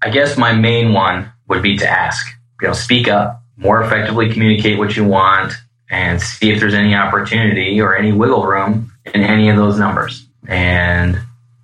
I 0.04 0.12
guess 0.12 0.38
my 0.38 0.54
main 0.54 0.94
one 0.94 1.32
would 1.48 1.64
be 1.64 1.76
to 1.78 1.90
ask. 1.90 2.28
You 2.62 2.68
know, 2.68 2.74
speak 2.76 3.08
up, 3.08 3.42
more 3.58 3.82
effectively 3.82 4.32
communicate 4.32 4.78
what 4.78 4.96
you 4.96 5.04
want, 5.04 5.54
and 5.90 6.22
see 6.22 6.52
if 6.52 6.60
there's 6.60 6.76
any 6.76 6.94
opportunity 6.94 7.82
or 7.82 7.98
any 7.98 8.12
wiggle 8.12 8.46
room 8.46 8.92
in 9.14 9.22
any 9.22 9.50
of 9.50 9.56
those 9.56 9.80
numbers. 9.80 10.28
And 10.48 11.20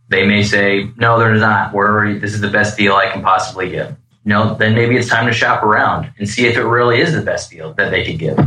they 0.10 0.26
may 0.26 0.42
say, 0.42 0.90
no, 0.98 1.20
there's 1.20 1.40
not. 1.40 1.72
We're 1.72 1.88
already, 1.88 2.18
this 2.18 2.34
is 2.34 2.42
the 2.42 2.50
best 2.50 2.78
deal 2.78 2.96
I 2.96 3.12
can 3.12 3.22
possibly 3.22 3.70
give. 3.70 3.96
No, 4.26 4.56
then 4.56 4.74
maybe 4.74 4.98
it's 4.98 5.08
time 5.08 5.28
to 5.28 5.34
shop 5.34 5.62
around 5.62 6.12
and 6.18 6.28
see 6.28 6.48
if 6.48 6.58
it 6.58 6.64
really 6.64 7.00
is 7.00 7.14
the 7.14 7.22
best 7.22 7.52
deal 7.52 7.74
that 7.76 7.92
they 7.92 8.04
could 8.04 8.18
give. 8.18 8.40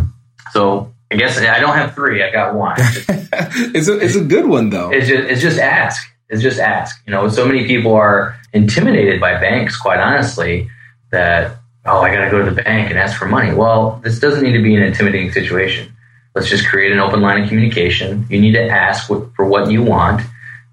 So 0.51 0.93
I 1.11 1.17
guess 1.17 1.39
I 1.39 1.61
don't 1.61 1.77
have 1.77 1.95
three. 1.95 2.23
I 2.23 2.31
got 2.31 2.55
one. 2.55 2.77
it's 2.79 3.89
a 3.89 3.99
it's 3.99 4.17
a 4.17 4.25
good 4.25 4.47
one 4.47 4.71
though. 4.71 4.91
It's 4.91 5.07
just 5.07 5.31
it's 5.31 5.43
just 5.43 5.59
ask. 5.59 6.03
It's 6.29 6.43
just 6.43 6.59
ask. 6.59 6.97
You 7.07 7.13
know, 7.13 7.29
so 7.29 7.47
many 7.47 7.67
people 7.67 7.95
are 7.95 8.37
intimidated 8.53 9.21
by 9.21 9.39
banks. 9.39 9.77
Quite 9.77 10.01
honestly, 10.01 10.69
that 11.11 11.57
oh, 11.87 12.01
I 12.01 12.13
got 12.13 12.25
to 12.25 12.31
go 12.31 12.45
to 12.45 12.51
the 12.51 12.63
bank 12.63 12.91
and 12.91 12.99
ask 12.99 13.19
for 13.19 13.27
money. 13.27 13.55
Well, 13.55 14.01
this 14.03 14.19
doesn't 14.19 14.43
need 14.43 14.57
to 14.57 14.63
be 14.63 14.75
an 14.75 14.83
intimidating 14.83 15.33
situation. 15.33 15.95
Let's 16.35 16.49
just 16.49 16.67
create 16.67 16.93
an 16.93 16.99
open 16.99 17.21
line 17.21 17.43
of 17.43 17.49
communication. 17.49 18.27
You 18.29 18.41
need 18.41 18.53
to 18.53 18.69
ask 18.69 19.09
what, 19.09 19.35
for 19.37 19.45
what 19.45 19.71
you 19.71 19.83
want, 19.83 20.23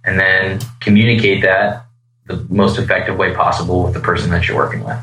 and 0.03 0.19
then 0.19 0.59
communicate 0.79 1.43
that 1.43 1.85
the 2.25 2.45
most 2.49 2.79
effective 2.79 3.17
way 3.17 3.35
possible 3.35 3.83
with 3.83 3.93
the 3.93 3.99
person 3.99 4.31
that 4.31 4.47
you're 4.47 4.57
working 4.57 4.83
with. 4.83 4.97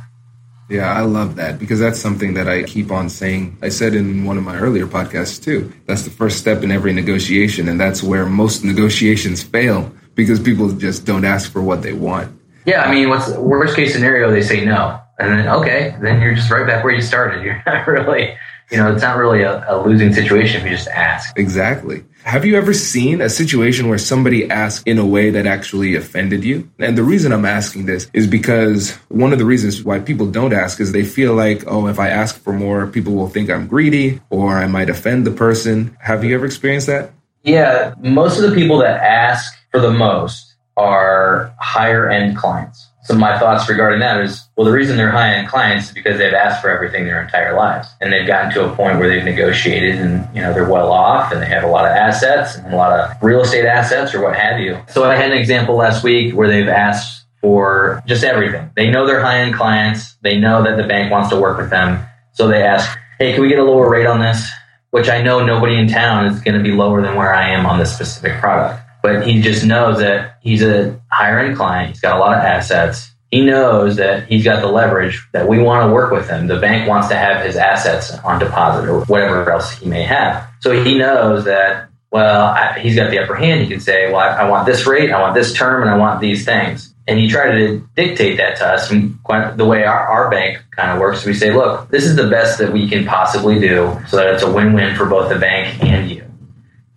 Yeah, 0.69 0.93
I 0.93 1.01
love 1.01 1.37
that 1.37 1.59
because 1.59 1.81
that's 1.81 1.99
something 1.99 2.35
that 2.35 2.47
I 2.47 2.63
keep 2.63 2.91
on 2.91 3.09
saying. 3.09 3.57
I 3.63 3.71
said 3.71 3.95
in 3.95 4.25
one 4.25 4.37
of 4.37 4.45
my 4.45 4.59
earlier 4.59 4.87
podcasts 4.87 5.43
too. 5.43 5.73
That's 5.87 6.03
the 6.03 6.11
first 6.11 6.39
step 6.39 6.63
in 6.63 6.71
every 6.71 6.93
negotiation, 6.93 7.69
and 7.69 7.81
that's 7.81 8.03
where 8.03 8.27
most 8.27 8.65
negotiations 8.65 9.43
fail 9.43 9.91
because 10.15 10.39
people 10.39 10.71
just 10.73 11.07
don't 11.07 11.25
ask 11.25 11.51
for 11.51 11.63
what 11.63 11.83
they 11.83 11.95
want. 11.95 12.39
Yeah, 12.67 12.83
I 12.83 12.95
mean, 12.95 13.09
what's 13.09 13.31
worst 13.31 13.77
case 13.77 13.95
scenario? 13.95 14.31
They 14.31 14.43
say 14.43 14.63
no, 14.63 15.01
and 15.19 15.33
then 15.33 15.49
okay, 15.49 15.97
then 16.03 16.21
you're 16.21 16.35
just 16.35 16.51
right 16.51 16.67
back 16.67 16.85
where 16.85 16.93
you 16.93 17.01
started. 17.01 17.43
You're 17.45 17.63
not 17.65 17.87
really, 17.87 18.37
you 18.71 18.77
know, 18.77 18.93
it's 18.93 19.03
not 19.03 19.17
really 19.17 19.43
a, 19.43 19.65
a 19.69 19.81
losing 19.83 20.13
situation 20.13 20.61
if 20.61 20.65
you 20.65 20.77
just 20.77 20.89
ask. 20.89 21.39
Exactly. 21.39 22.05
Have 22.25 22.45
you 22.45 22.57
ever 22.57 22.75
seen 22.75 23.23
a 23.23 23.31
situation 23.31 23.89
where 23.89 23.97
somebody 23.97 24.51
asked 24.51 24.87
in 24.87 24.99
a 24.99 25.07
way 25.07 25.31
that 25.31 25.47
actually 25.47 25.95
offended 25.95 26.45
you? 26.45 26.71
And 26.79 26.99
the 26.99 27.03
reason 27.03 27.33
I'm 27.33 27.47
asking 27.47 27.87
this 27.87 28.11
is 28.13 28.27
because 28.27 28.95
one 29.09 29.33
of 29.33 29.39
the 29.39 29.47
reasons 29.47 29.83
why 29.83 30.01
people 30.01 30.27
don't 30.27 30.53
ask 30.53 30.81
is 30.81 30.93
they 30.93 31.05
feel 31.05 31.35
like, 31.35 31.65
oh, 31.67 31.87
if 31.87 31.99
I 31.99 32.09
ask 32.09 32.39
for 32.43 32.53
more, 32.53 32.87
people 32.87 33.15
will 33.15 33.29
think 33.29 33.49
I'm 33.49 33.67
greedy 33.67 34.21
or 34.29 34.59
I 34.59 34.67
might 34.67 34.91
offend 34.91 35.27
the 35.27 35.31
person. 35.31 35.97
Have 36.01 36.23
you 36.23 36.35
ever 36.35 36.45
experienced 36.45 36.89
that? 36.89 37.13
Yeah, 37.45 37.95
most 38.01 38.39
of 38.39 38.51
the 38.51 38.55
people 38.55 38.79
that 38.79 39.01
ask 39.01 39.55
for 39.71 39.81
the 39.81 39.93
most 39.93 40.57
are 40.77 41.55
higher 41.59 42.11
end 42.11 42.37
clients. 42.37 42.88
So 43.09 43.15
my 43.15 43.39
thoughts 43.39 43.67
regarding 43.71 44.01
that 44.01 44.21
is, 44.21 44.47
well, 44.55 44.67
the 44.67 44.71
reason 44.71 44.99
they're 44.99 45.11
high 45.11 45.33
end 45.33 45.49
clients 45.49 45.87
is 45.87 45.93
because 45.95 46.19
they've 46.19 46.35
asked 46.35 46.61
for 46.61 46.69
everything 46.69 47.07
their 47.07 47.23
entire 47.23 47.57
lives, 47.57 47.89
and 48.03 48.13
they've 48.13 48.27
gotten 48.27 48.53
to 48.53 48.71
a 48.71 48.77
point 48.77 48.99
where 48.99 49.09
they've 49.09 49.25
negotiated, 49.25 49.95
and 49.95 50.29
you 50.37 50.43
know 50.43 50.53
they're 50.53 50.69
well 50.69 50.93
off, 50.93 51.33
and 51.33 51.41
they 51.41 51.47
have 51.47 51.65
a 51.65 51.69
lot 51.69 51.87
of 51.87 51.93
assets 51.93 52.57
and 52.57 52.71
a 52.71 52.77
lot 52.77 52.93
of 52.93 53.17
real 53.23 53.41
estate 53.41 53.65
assets 53.65 54.15
or 54.15 54.21
what 54.21 54.37
have 54.37 54.61
you. 54.61 54.79
So 54.89 55.05
I 55.05 55.17
had 55.17 55.33
an 55.33 55.39
example 55.39 55.75
last 55.75 56.05
week 56.05 56.35
where 56.35 56.49
they've 56.49 56.69
asked 56.69 57.25
for 57.41 58.03
just 58.05 58.25
everything. 58.25 58.71
They 58.77 58.91
know 58.91 59.07
they're 59.07 59.23
high 59.23 59.39
end 59.39 59.55
clients. 59.55 60.17
They 60.21 60.39
know 60.39 60.63
that 60.63 60.77
the 60.77 60.87
bank 60.87 61.11
wants 61.11 61.31
to 61.31 61.41
work 61.41 61.57
with 61.57 61.71
them, 61.71 62.07
so 62.35 62.47
they 62.47 62.63
ask, 62.63 62.95
"Hey, 63.19 63.33
can 63.33 63.41
we 63.41 63.49
get 63.49 63.59
a 63.59 63.65
lower 63.65 63.89
rate 63.89 64.07
on 64.07 64.21
this?" 64.21 64.47
Which 64.91 65.09
I 65.09 65.23
know 65.23 65.43
nobody 65.43 65.79
in 65.79 65.89
town 65.89 66.27
is 66.27 66.41
going 66.41 66.59
to 66.59 66.63
be 66.63 66.73
lower 66.73 67.01
than 67.01 67.15
where 67.15 67.35
I 67.35 67.49
am 67.49 67.65
on 67.65 67.79
this 67.79 67.95
specific 67.95 68.39
product 68.39 68.83
but 69.03 69.27
he 69.27 69.41
just 69.41 69.65
knows 69.65 69.99
that 69.99 70.39
he's 70.43 70.63
a 70.63 70.99
higher 71.11 71.39
end 71.39 71.57
client. 71.57 71.91
He's 71.91 72.01
got 72.01 72.17
a 72.17 72.21
lot 72.21 72.37
of 72.37 72.43
assets. 72.43 73.13
He 73.31 73.45
knows 73.45 73.97
that 73.97 74.27
he's 74.27 74.45
got 74.45 74.63
the 74.63 74.69
leverage 74.69 75.27
that 75.33 75.47
we 75.47 75.59
want 75.59 75.87
to 75.87 75.93
work 75.93 76.11
with 76.11 76.29
him. 76.29 76.47
The 76.47 76.59
bank 76.59 76.89
wants 76.89 77.09
to 77.09 77.17
have 77.17 77.45
his 77.45 77.57
assets 77.57 78.13
on 78.19 78.39
deposit 78.39 78.89
or 78.89 79.05
whatever 79.05 79.51
else 79.51 79.73
he 79.73 79.87
may 79.87 80.03
have. 80.03 80.49
So 80.61 80.83
he 80.83 80.99
knows 80.99 81.45
that, 81.45 81.89
well, 82.11 82.47
I, 82.47 82.79
he's 82.79 82.97
got 82.97 83.11
the 83.11 83.19
upper 83.19 83.35
hand. 83.35 83.61
He 83.61 83.69
can 83.69 83.81
say, 83.81 84.11
well, 84.11 84.21
I, 84.21 84.29
I, 84.29 84.49
want 84.49 84.65
this 84.67 84.87
rate, 84.87 85.11
I 85.13 85.21
want 85.21 85.35
this 85.35 85.53
term, 85.53 85.83
and 85.83 85.91
I 85.91 85.97
want 85.99 86.21
these 86.23 86.47
things. 86.47 86.95
And 87.07 87.19
he 87.19 87.29
tried 87.29 87.53
to 87.53 87.87
dictate 87.97 88.39
that 88.39 88.57
to 88.59 88.67
us. 88.67 88.91
And 88.91 89.19
the 89.57 89.65
way 89.67 89.85
our, 89.85 90.07
our 90.07 90.31
bank 90.31 90.63
kind 90.71 90.91
of 90.91 90.99
works, 90.99 91.27
we 91.27 91.35
say, 91.35 91.53
look, 91.55 91.91
this 91.91 92.05
is 92.05 92.17
the 92.17 92.29
best 92.29 92.59
that 92.59 92.73
we 92.73 92.89
can 92.89 93.05
possibly 93.05 93.61
do 93.61 93.99
so 94.09 94.17
that 94.17 94.35
it's 94.35 94.43
a 94.43 94.51
win 94.51 94.73
win 94.73 94.95
for 94.97 95.07
both 95.07 95.29
the 95.29 95.39
bank 95.39 95.83
and. 95.83 96.08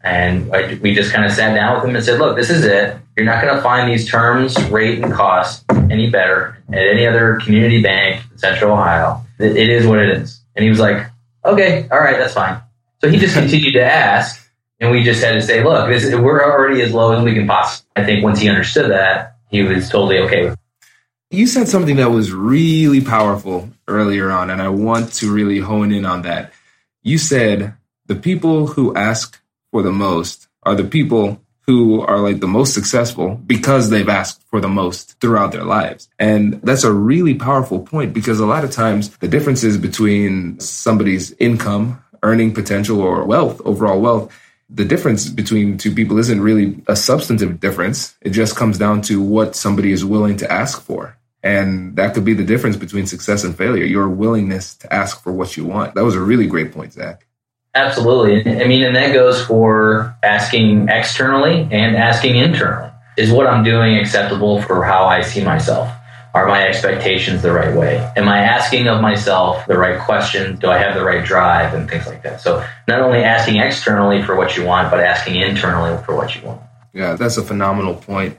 And 0.03 0.53
I, 0.55 0.79
we 0.81 0.93
just 0.95 1.11
kind 1.11 1.25
of 1.25 1.31
sat 1.31 1.53
down 1.53 1.75
with 1.75 1.89
him 1.89 1.95
and 1.95 2.03
said, 2.03 2.19
look, 2.19 2.35
this 2.35 2.49
is 2.49 2.65
it. 2.65 2.97
You're 3.15 3.25
not 3.25 3.41
going 3.43 3.55
to 3.55 3.61
find 3.61 3.91
these 3.91 4.09
terms, 4.09 4.57
rate, 4.69 5.03
and 5.03 5.13
cost 5.13 5.63
any 5.69 6.09
better 6.09 6.57
at 6.69 6.79
any 6.79 7.05
other 7.05 7.39
community 7.43 7.81
bank 7.81 8.23
in 8.31 8.37
Central 8.37 8.71
Ohio. 8.71 9.21
It, 9.37 9.55
it 9.55 9.69
is 9.69 9.85
what 9.85 9.99
it 9.99 10.17
is. 10.17 10.41
And 10.55 10.63
he 10.63 10.69
was 10.69 10.79
like, 10.79 11.05
okay, 11.45 11.87
all 11.91 11.99
right, 11.99 12.17
that's 12.17 12.33
fine. 12.33 12.59
So 13.01 13.09
he 13.09 13.17
just 13.17 13.35
continued 13.35 13.73
to 13.73 13.83
ask. 13.83 14.37
And 14.79 14.89
we 14.89 15.03
just 15.03 15.23
had 15.23 15.33
to 15.33 15.41
say, 15.41 15.63
look, 15.63 15.87
this, 15.87 16.13
we're 16.15 16.43
already 16.43 16.81
as 16.81 16.91
low 16.91 17.11
as 17.15 17.23
we 17.23 17.35
can 17.35 17.45
possibly. 17.45 17.87
I 17.95 18.03
think 18.03 18.23
once 18.23 18.39
he 18.39 18.49
understood 18.49 18.89
that, 18.89 19.37
he 19.51 19.61
was 19.61 19.89
totally 19.89 20.17
okay 20.19 20.45
with 20.45 20.53
it. 20.53 20.59
You 21.29 21.45
said 21.45 21.67
something 21.67 21.97
that 21.97 22.09
was 22.09 22.31
really 22.31 22.99
powerful 22.99 23.69
earlier 23.87 24.31
on, 24.31 24.49
and 24.49 24.61
I 24.61 24.69
want 24.69 25.13
to 25.13 25.31
really 25.31 25.59
hone 25.59 25.91
in 25.91 26.05
on 26.05 26.23
that. 26.23 26.51
You 27.03 27.17
said 27.17 27.75
the 28.07 28.15
people 28.15 28.67
who 28.67 28.95
ask 28.95 29.39
for 29.71 29.81
the 29.81 29.91
most 29.91 30.47
are 30.63 30.75
the 30.75 30.83
people 30.83 31.41
who 31.67 32.01
are 32.01 32.19
like 32.19 32.39
the 32.39 32.47
most 32.47 32.73
successful 32.73 33.35
because 33.45 33.89
they've 33.89 34.09
asked 34.09 34.43
for 34.49 34.59
the 34.59 34.67
most 34.67 35.19
throughout 35.21 35.51
their 35.51 35.63
lives. 35.63 36.09
And 36.19 36.61
that's 36.63 36.83
a 36.83 36.91
really 36.91 37.35
powerful 37.35 37.79
point 37.79 38.13
because 38.13 38.39
a 38.39 38.45
lot 38.45 38.63
of 38.63 38.71
times 38.71 39.15
the 39.17 39.27
differences 39.27 39.77
between 39.77 40.59
somebody's 40.59 41.31
income, 41.33 42.03
earning 42.23 42.53
potential, 42.53 42.99
or 42.99 43.23
wealth, 43.25 43.61
overall 43.63 44.01
wealth, 44.01 44.37
the 44.69 44.85
difference 44.85 45.29
between 45.29 45.77
two 45.77 45.93
people 45.93 46.17
isn't 46.17 46.41
really 46.41 46.81
a 46.87 46.95
substantive 46.95 47.59
difference. 47.59 48.15
It 48.21 48.31
just 48.31 48.55
comes 48.55 48.77
down 48.77 49.01
to 49.03 49.21
what 49.21 49.55
somebody 49.55 49.91
is 49.91 50.03
willing 50.03 50.37
to 50.37 50.51
ask 50.51 50.81
for. 50.81 51.17
And 51.43 51.95
that 51.95 52.13
could 52.13 52.23
be 52.23 52.33
the 52.33 52.43
difference 52.43 52.75
between 52.75 53.07
success 53.07 53.43
and 53.43 53.57
failure, 53.57 53.83
your 53.83 54.07
willingness 54.07 54.75
to 54.77 54.93
ask 54.93 55.21
for 55.23 55.31
what 55.31 55.57
you 55.57 55.65
want. 55.65 55.95
That 55.95 56.03
was 56.03 56.15
a 56.15 56.21
really 56.21 56.47
great 56.47 56.71
point, 56.71 56.93
Zach. 56.93 57.25
Absolutely. 57.73 58.61
I 58.61 58.67
mean, 58.67 58.83
and 58.83 58.95
that 58.95 59.13
goes 59.13 59.45
for 59.45 60.15
asking 60.23 60.89
externally 60.89 61.67
and 61.71 61.95
asking 61.95 62.35
internally. 62.35 62.89
Is 63.17 63.31
what 63.31 63.47
I'm 63.47 63.63
doing 63.63 63.97
acceptable 63.97 64.61
for 64.61 64.83
how 64.83 65.05
I 65.05 65.21
see 65.21 65.43
myself? 65.43 65.91
Are 66.33 66.47
my 66.47 66.65
expectations 66.65 67.41
the 67.41 67.51
right 67.51 67.75
way? 67.75 67.97
Am 68.15 68.29
I 68.29 68.39
asking 68.39 68.87
of 68.87 69.01
myself 69.01 69.65
the 69.67 69.77
right 69.77 69.99
questions? 69.99 70.59
Do 70.59 70.69
I 70.69 70.77
have 70.77 70.95
the 70.95 71.03
right 71.03 71.23
drive 71.23 71.73
and 71.73 71.89
things 71.89 72.07
like 72.07 72.23
that? 72.23 72.39
So 72.39 72.65
not 72.87 73.01
only 73.01 73.19
asking 73.19 73.57
externally 73.57 74.21
for 74.21 74.35
what 74.37 74.55
you 74.55 74.63
want, 74.63 74.89
but 74.89 75.01
asking 75.01 75.35
internally 75.41 76.01
for 76.03 76.15
what 76.15 76.33
you 76.35 76.47
want. 76.47 76.61
Yeah, 76.93 77.15
that's 77.15 77.37
a 77.37 77.43
phenomenal 77.43 77.95
point. 77.95 78.37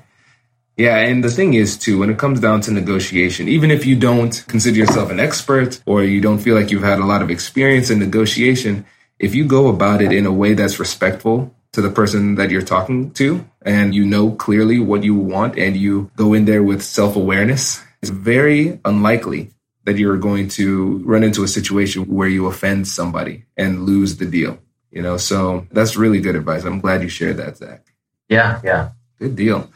Yeah, 0.79 0.97
and 0.97 1.23
the 1.23 1.31
thing 1.31 1.53
is, 1.53 1.77
too, 1.77 1.99
when 1.99 2.09
it 2.09 2.19
comes 2.19 2.41
down 2.41 2.63
to 2.63 2.71
negotiation, 2.71 3.47
even 3.47 3.71
if 3.71 3.85
you 3.85 3.95
don't 3.95 4.43
consider 4.49 4.79
yourself 4.79 5.11
an 5.11 5.21
expert 5.21 5.83
or 5.85 6.03
you 6.03 6.23
don't 6.23 6.39
feel 6.39 6.55
like 6.55 6.71
you've 6.71 6.83
had 6.83 6.99
a 6.99 7.05
lot 7.05 7.21
of 7.21 7.31
experience 7.31 7.91
in 7.91 7.99
negotiation, 7.99 8.87
if 9.23 9.35
you 9.37 9.47
go 9.47 9.69
about 9.69 10.03
it 10.03 10.13
in 10.13 10.27
a 10.27 10.33
way 10.33 10.53
that's 10.53 10.79
respectful 10.79 11.55
to 11.73 11.81
the 11.81 11.89
person 11.89 12.35
that 12.35 12.51
you're 12.51 12.61
talking 12.61 13.13
to 13.13 13.49
and 13.63 13.95
you 13.95 14.05
know 14.05 14.33
clearly 14.33 14.79
what 14.79 15.05
you 15.05 15.15
want 15.15 15.57
and 15.57 15.77
you 15.77 16.11
go 16.17 16.35
in 16.35 16.45
there 16.45 16.63
with 16.63 16.83
self 16.83 17.17
awareness, 17.17 17.83
it's 18.03 18.11
very 18.11 18.81
unlikely 18.85 19.53
that 19.85 19.97
you're 19.97 20.19
going 20.19 20.49
to 20.49 20.99
run 21.05 21.23
into 21.23 21.45
a 21.45 21.49
situation 21.49 22.03
where 22.05 22.29
you 22.29 22.47
offend 22.47 22.87
somebody 22.87 23.45
and 23.57 23.85
lose 23.85 24.17
the 24.17 24.27
deal. 24.27 24.59
You 24.91 25.03
know, 25.03 25.17
so 25.17 25.67
that's 25.71 25.97
really 25.97 26.21
good 26.21 26.37
advice. 26.37 26.65
I'm 26.65 26.81
glad 26.81 27.03
you 27.03 27.09
shared 27.09 27.39
that, 27.39 27.57
Zach. 27.57 27.87
Yeah, 28.29 28.61
yeah. 28.63 28.91
Good 29.19 29.37
deal. 29.37 29.71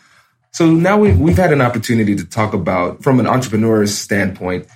So 0.52 0.70
now 0.70 0.98
we've, 0.98 1.18
we've 1.18 1.36
had 1.36 1.52
an 1.52 1.60
opportunity 1.60 2.16
to 2.16 2.24
talk 2.24 2.52
about, 2.52 3.02
from 3.02 3.20
an 3.20 3.26
entrepreneur's 3.26 3.96
standpoint, 3.96 4.66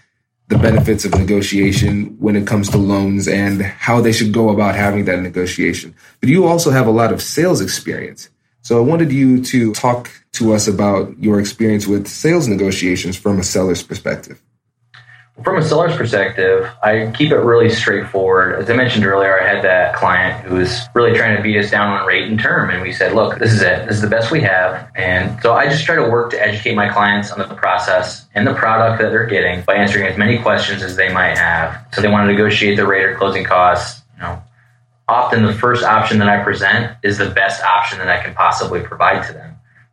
the 0.50 0.58
benefits 0.58 1.04
of 1.04 1.14
negotiation 1.14 2.16
when 2.18 2.34
it 2.34 2.44
comes 2.44 2.68
to 2.68 2.76
loans 2.76 3.28
and 3.28 3.62
how 3.62 4.00
they 4.00 4.10
should 4.10 4.32
go 4.32 4.50
about 4.50 4.74
having 4.74 5.04
that 5.04 5.20
negotiation. 5.20 5.94
But 6.18 6.28
you 6.28 6.44
also 6.44 6.72
have 6.72 6.88
a 6.88 6.90
lot 6.90 7.12
of 7.12 7.22
sales 7.22 7.60
experience. 7.60 8.28
So 8.62 8.76
I 8.76 8.80
wanted 8.80 9.12
you 9.12 9.42
to 9.44 9.72
talk 9.72 10.10
to 10.32 10.52
us 10.52 10.66
about 10.66 11.16
your 11.22 11.38
experience 11.38 11.86
with 11.86 12.08
sales 12.08 12.48
negotiations 12.48 13.16
from 13.16 13.38
a 13.38 13.44
seller's 13.44 13.84
perspective. 13.84 14.42
From 15.42 15.57
a 15.57 15.62
seller's 15.62 15.96
perspective, 15.96 16.70
I 16.83 17.11
keep 17.16 17.33
it 17.33 17.37
really 17.37 17.70
straightforward. 17.70 18.61
As 18.61 18.68
I 18.68 18.74
mentioned 18.74 19.07
earlier, 19.07 19.40
I 19.40 19.46
had 19.46 19.64
that 19.64 19.94
client 19.94 20.44
who 20.44 20.57
was 20.57 20.81
really 20.94 21.16
trying 21.16 21.37
to 21.37 21.42
beat 21.42 21.57
us 21.57 21.70
down 21.70 21.88
on 21.88 22.07
rate 22.07 22.29
and 22.29 22.38
term. 22.38 22.68
And 22.68 22.83
we 22.83 22.92
said, 22.92 23.14
look, 23.14 23.38
this 23.38 23.53
is 23.53 23.62
it. 23.62 23.87
This 23.87 23.96
is 23.96 24.03
the 24.03 24.09
best 24.09 24.31
we 24.31 24.42
have. 24.42 24.90
And 24.94 25.40
so 25.40 25.55
I 25.55 25.66
just 25.66 25.85
try 25.85 25.94
to 25.96 26.03
work 26.03 26.31
to 26.33 26.42
educate 26.42 26.74
my 26.74 26.88
clients 26.90 27.31
on 27.31 27.38
the 27.38 27.55
process 27.55 28.26
and 28.35 28.46
the 28.46 28.55
product 28.55 29.00
that 29.00 29.11
they're 29.11 29.26
getting 29.26 29.62
by 29.62 29.76
answering 29.76 30.07
as 30.07 30.18
many 30.18 30.38
questions 30.38 30.83
as 30.83 30.96
they 30.96 31.11
might 31.11 31.38
have. 31.38 31.87
So 31.94 32.03
they 32.03 32.09
want 32.09 32.29
to 32.29 32.33
negotiate 32.33 32.76
the 32.76 32.87
rate 32.87 33.05
or 33.05 33.16
closing 33.16 33.44
costs. 33.44 34.03
You 34.16 34.22
know, 34.22 34.42
often 35.09 35.44
the 35.44 35.55
first 35.55 35.85
option 35.85 36.18
that 36.18 36.29
I 36.29 36.44
present 36.44 36.96
is 37.03 37.16
the 37.16 37.31
best 37.31 37.62
option 37.62 37.98
that 37.98 38.09
I 38.09 38.22
can 38.22 38.35
possibly 38.35 38.81
provide 38.81 39.26
to 39.29 39.33
them. 39.33 39.49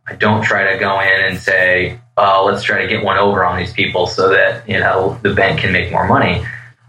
I 0.08 0.14
don't 0.14 0.42
try 0.42 0.72
to 0.72 0.78
go 0.78 1.00
in 1.00 1.24
and 1.28 1.38
say, 1.38 2.00
oh, 2.16 2.46
let's 2.46 2.62
try 2.62 2.82
to 2.82 2.88
get 2.88 3.04
one 3.04 3.18
over 3.18 3.44
on 3.44 3.58
these 3.58 3.72
people 3.72 4.06
so 4.06 4.30
that, 4.30 4.66
you 4.68 4.78
know, 4.78 5.18
the 5.22 5.34
bank 5.34 5.60
can 5.60 5.72
make 5.72 5.92
more 5.92 6.08
money. 6.08 6.44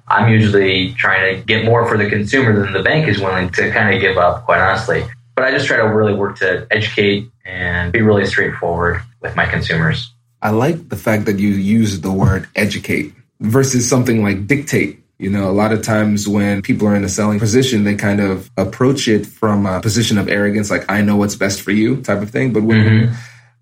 I'm 0.07 0.31
usually 0.31 0.93
trying 0.93 1.35
to 1.35 1.45
get 1.45 1.65
more 1.65 1.87
for 1.87 1.97
the 1.97 2.09
consumer 2.09 2.63
than 2.63 2.73
the 2.73 2.81
bank 2.81 3.07
is 3.07 3.19
willing 3.19 3.49
to 3.51 3.69
kind 3.71 3.93
of 3.93 4.01
give 4.01 4.17
up, 4.17 4.45
quite 4.45 4.61
honestly. 4.61 5.03
But 5.35 5.45
I 5.45 5.51
just 5.51 5.67
try 5.67 5.77
to 5.77 5.83
really 5.83 6.13
work 6.13 6.37
to 6.39 6.65
educate 6.71 7.29
and 7.45 7.91
be 7.91 8.01
really 8.01 8.25
straightforward 8.25 9.01
with 9.21 9.35
my 9.35 9.45
consumers. 9.45 10.11
I 10.41 10.51
like 10.51 10.89
the 10.89 10.95
fact 10.95 11.25
that 11.25 11.39
you 11.39 11.49
use 11.49 11.99
the 11.99 12.11
word 12.11 12.47
educate 12.55 13.13
versus 13.41 13.87
something 13.87 14.23
like 14.23 14.47
dictate. 14.47 14.99
You 15.19 15.29
know, 15.29 15.49
a 15.49 15.51
lot 15.51 15.73
of 15.73 15.81
times 15.81 16.29
when 16.29 16.61
people 16.61 16.87
are 16.87 16.95
in 16.95 17.03
a 17.03 17.09
selling 17.09 17.39
position, 17.39 17.83
they 17.83 17.95
kind 17.95 18.21
of 18.21 18.49
approach 18.55 19.09
it 19.09 19.25
from 19.25 19.65
a 19.65 19.81
position 19.81 20.17
of 20.17 20.29
arrogance, 20.29 20.71
like, 20.71 20.89
I 20.89 21.01
know 21.01 21.17
what's 21.17 21.35
best 21.35 21.61
for 21.61 21.71
you 21.71 22.01
type 22.01 22.21
of 22.21 22.29
thing. 22.29 22.53
But 22.53 22.63
when, 22.63 22.79
mm-hmm. 22.79 23.13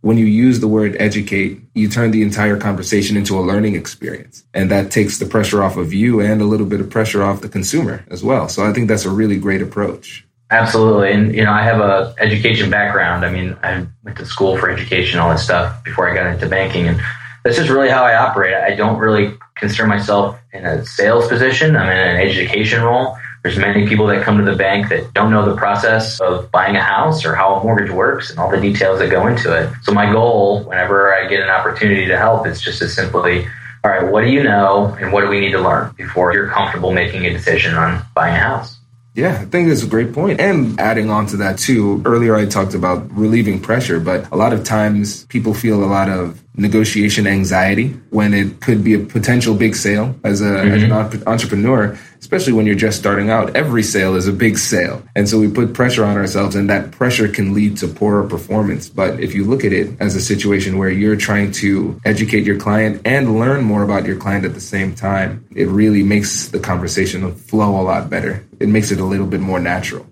when 0.02 0.20
you 0.20 0.26
use 0.26 0.60
the 0.60 0.68
word 0.68 0.96
educate, 1.00 1.60
you 1.74 1.90
turn 1.90 2.12
the 2.12 2.22
entire 2.22 2.58
conversation 2.58 3.18
into 3.18 3.40
a 3.40 3.42
learning 3.42 3.76
experience. 3.76 4.44
And 4.54 4.70
that 4.70 4.92
takes 4.92 5.18
the 5.18 5.26
pressure 5.26 5.64
off 5.64 5.78
of 5.78 5.94
you 5.94 6.20
and 6.20 6.42
a 6.42 6.46
little 6.46 6.68
bit 6.68 6.80
of 6.80 6.92
pressure 6.92 7.24
off 7.24 7.42
the 7.42 7.50
consumer 7.50 8.06
as 8.12 8.24
well. 8.24 8.50
So 8.50 8.64
I 8.64 8.72
think 8.72 8.88
that's 8.88 9.06
a 9.06 9.10
really 9.10 9.40
great 9.40 9.64
approach. 9.64 10.28
Absolutely. 10.52 11.12
And, 11.12 11.34
you 11.34 11.44
know, 11.44 11.52
I 11.52 11.64
have 11.64 11.82
a 11.82 12.14
education 12.20 12.70
background. 12.70 13.26
I 13.26 13.32
mean, 13.32 13.58
I 13.64 13.88
went 14.04 14.18
to 14.20 14.26
school 14.26 14.58
for 14.58 14.70
education, 14.70 15.20
all 15.20 15.32
this 15.32 15.44
stuff 15.44 15.84
before 15.84 16.08
I 16.08 16.14
got 16.14 16.28
into 16.28 16.48
banking. 16.48 16.88
And 16.88 17.02
that's 17.44 17.58
just 17.58 17.70
really 17.70 17.90
how 17.90 18.04
I 18.04 18.16
operate. 18.16 18.54
I 18.54 18.76
don't 18.76 18.98
really 19.00 19.34
consider 19.60 19.88
myself 19.88 20.40
in 20.54 20.66
a 20.66 20.86
sales 20.86 21.28
position. 21.28 21.76
I'm 21.76 21.90
in 21.90 21.98
an 21.98 22.18
education 22.18 22.82
role. 22.84 23.18
There's 23.44 23.58
many 23.58 23.88
people 23.88 24.08
that 24.08 24.24
come 24.24 24.38
to 24.38 24.44
the 24.44 24.58
bank 24.58 24.90
that 24.90 25.14
don't 25.14 25.32
know 25.32 25.46
the 25.46 25.56
process 25.56 26.20
of 26.20 26.52
buying 26.52 26.76
a 26.76 26.84
house 26.84 27.24
or 27.24 27.36
how 27.36 27.56
a 27.56 27.64
mortgage 27.64 27.92
works 27.92 28.30
and 28.30 28.40
all 28.40 28.50
the 28.50 28.60
details 28.60 29.00
that 29.00 29.10
go 29.10 29.28
into 29.28 29.56
it. 29.56 29.72
So 29.84 29.94
my 29.94 30.12
goal, 30.12 30.64
whenever 30.64 31.14
I 31.14 31.28
get 31.28 31.42
an 31.42 31.50
opportunity 31.50 32.08
to 32.08 32.18
help, 32.18 32.46
is 32.48 32.60
just 32.60 32.80
to 32.80 32.90
simply, 32.90 33.48
all 33.84 33.92
right, 33.92 34.12
what 34.12 34.22
do 34.22 34.32
you 34.32 34.44
know 34.44 34.98
and 35.00 35.14
what 35.14 35.22
do 35.22 35.30
we 35.30 35.40
need 35.40 35.52
to 35.52 35.62
learn 35.62 35.94
before 35.96 36.34
you're 36.34 36.50
comfortable 36.50 36.92
making 36.92 37.26
a 37.26 37.30
decision 37.30 37.76
on 37.76 38.04
buying 38.14 38.36
a 38.36 38.40
house? 38.40 38.78
Yeah, 39.18 39.32
I 39.32 39.46
think 39.46 39.70
that's 39.70 39.82
a 39.82 39.88
great 39.88 40.14
point. 40.14 40.40
And 40.40 40.80
adding 40.80 41.10
on 41.10 41.26
to 41.28 41.38
that 41.38 41.58
too, 41.58 42.04
earlier 42.06 42.36
I 42.36 42.46
talked 42.46 42.76
about 42.76 43.12
relieving 43.12 43.60
pressure, 43.60 44.00
but 44.00 44.32
a 44.32 44.36
lot 44.36 44.54
of 44.54 44.64
times 44.64 45.26
people 45.26 45.56
feel 45.56 45.84
a 45.84 45.90
lot 45.90 46.08
of 46.08 46.44
negotiation 46.58 47.28
anxiety 47.28 47.90
when 48.10 48.34
it 48.34 48.60
could 48.62 48.84
be 48.84 48.96
a 48.96 49.00
potential 49.00 49.54
big 49.54 49.76
sale 49.76 50.16
as, 50.24 50.42
a, 50.42 50.46
mm-hmm. 50.46 50.92
as 50.92 51.14
an 51.14 51.24
entrepreneur, 51.28 51.98
especially 52.20 52.52
when 52.52 52.66
you're 52.66 52.76
just 52.76 52.98
starting 52.98 53.30
out. 53.30 53.56
Every 53.56 53.84
sale 53.84 54.16
is 54.16 54.28
a 54.28 54.34
big 54.34 54.58
sale. 54.58 55.04
And 55.16 55.30
so 55.30 55.40
we 55.40 55.50
put 55.50 55.74
pressure 55.74 56.04
on 56.04 56.18
ourselves, 56.18 56.56
and 56.56 56.68
that 56.70 56.92
pressure 56.92 57.28
can 57.28 57.54
lead 57.54 57.78
to 57.78 57.88
poorer 57.88 58.28
performance. 58.28 58.90
But 58.90 59.20
if 59.20 59.36
you 59.36 59.46
look 59.46 59.64
at 59.64 59.72
it 59.72 59.96
as 60.00 60.16
a 60.16 60.22
situation 60.22 60.80
where 60.80 60.90
you're 60.90 61.16
trying 61.16 61.52
to 61.54 62.02
educate 62.06 62.44
your 62.44 62.60
client 62.60 63.02
and 63.06 63.40
learn 63.40 63.64
more 63.64 63.84
about 63.84 64.06
your 64.06 64.18
client 64.18 64.44
at 64.44 64.56
the 64.56 64.62
same 64.62 64.96
time, 64.96 65.46
it 65.56 65.68
really 65.68 66.02
makes 66.02 66.48
the 66.48 66.60
conversation 66.60 67.34
flow 67.36 67.80
a 67.80 67.84
lot 67.84 68.10
better. 68.10 68.44
It 68.60 68.70
makes 68.70 68.92
it 68.92 69.00
a 69.00 69.06
little 69.06 69.28
bit 69.28 69.42
more 69.42 69.60
natural. 69.60 70.08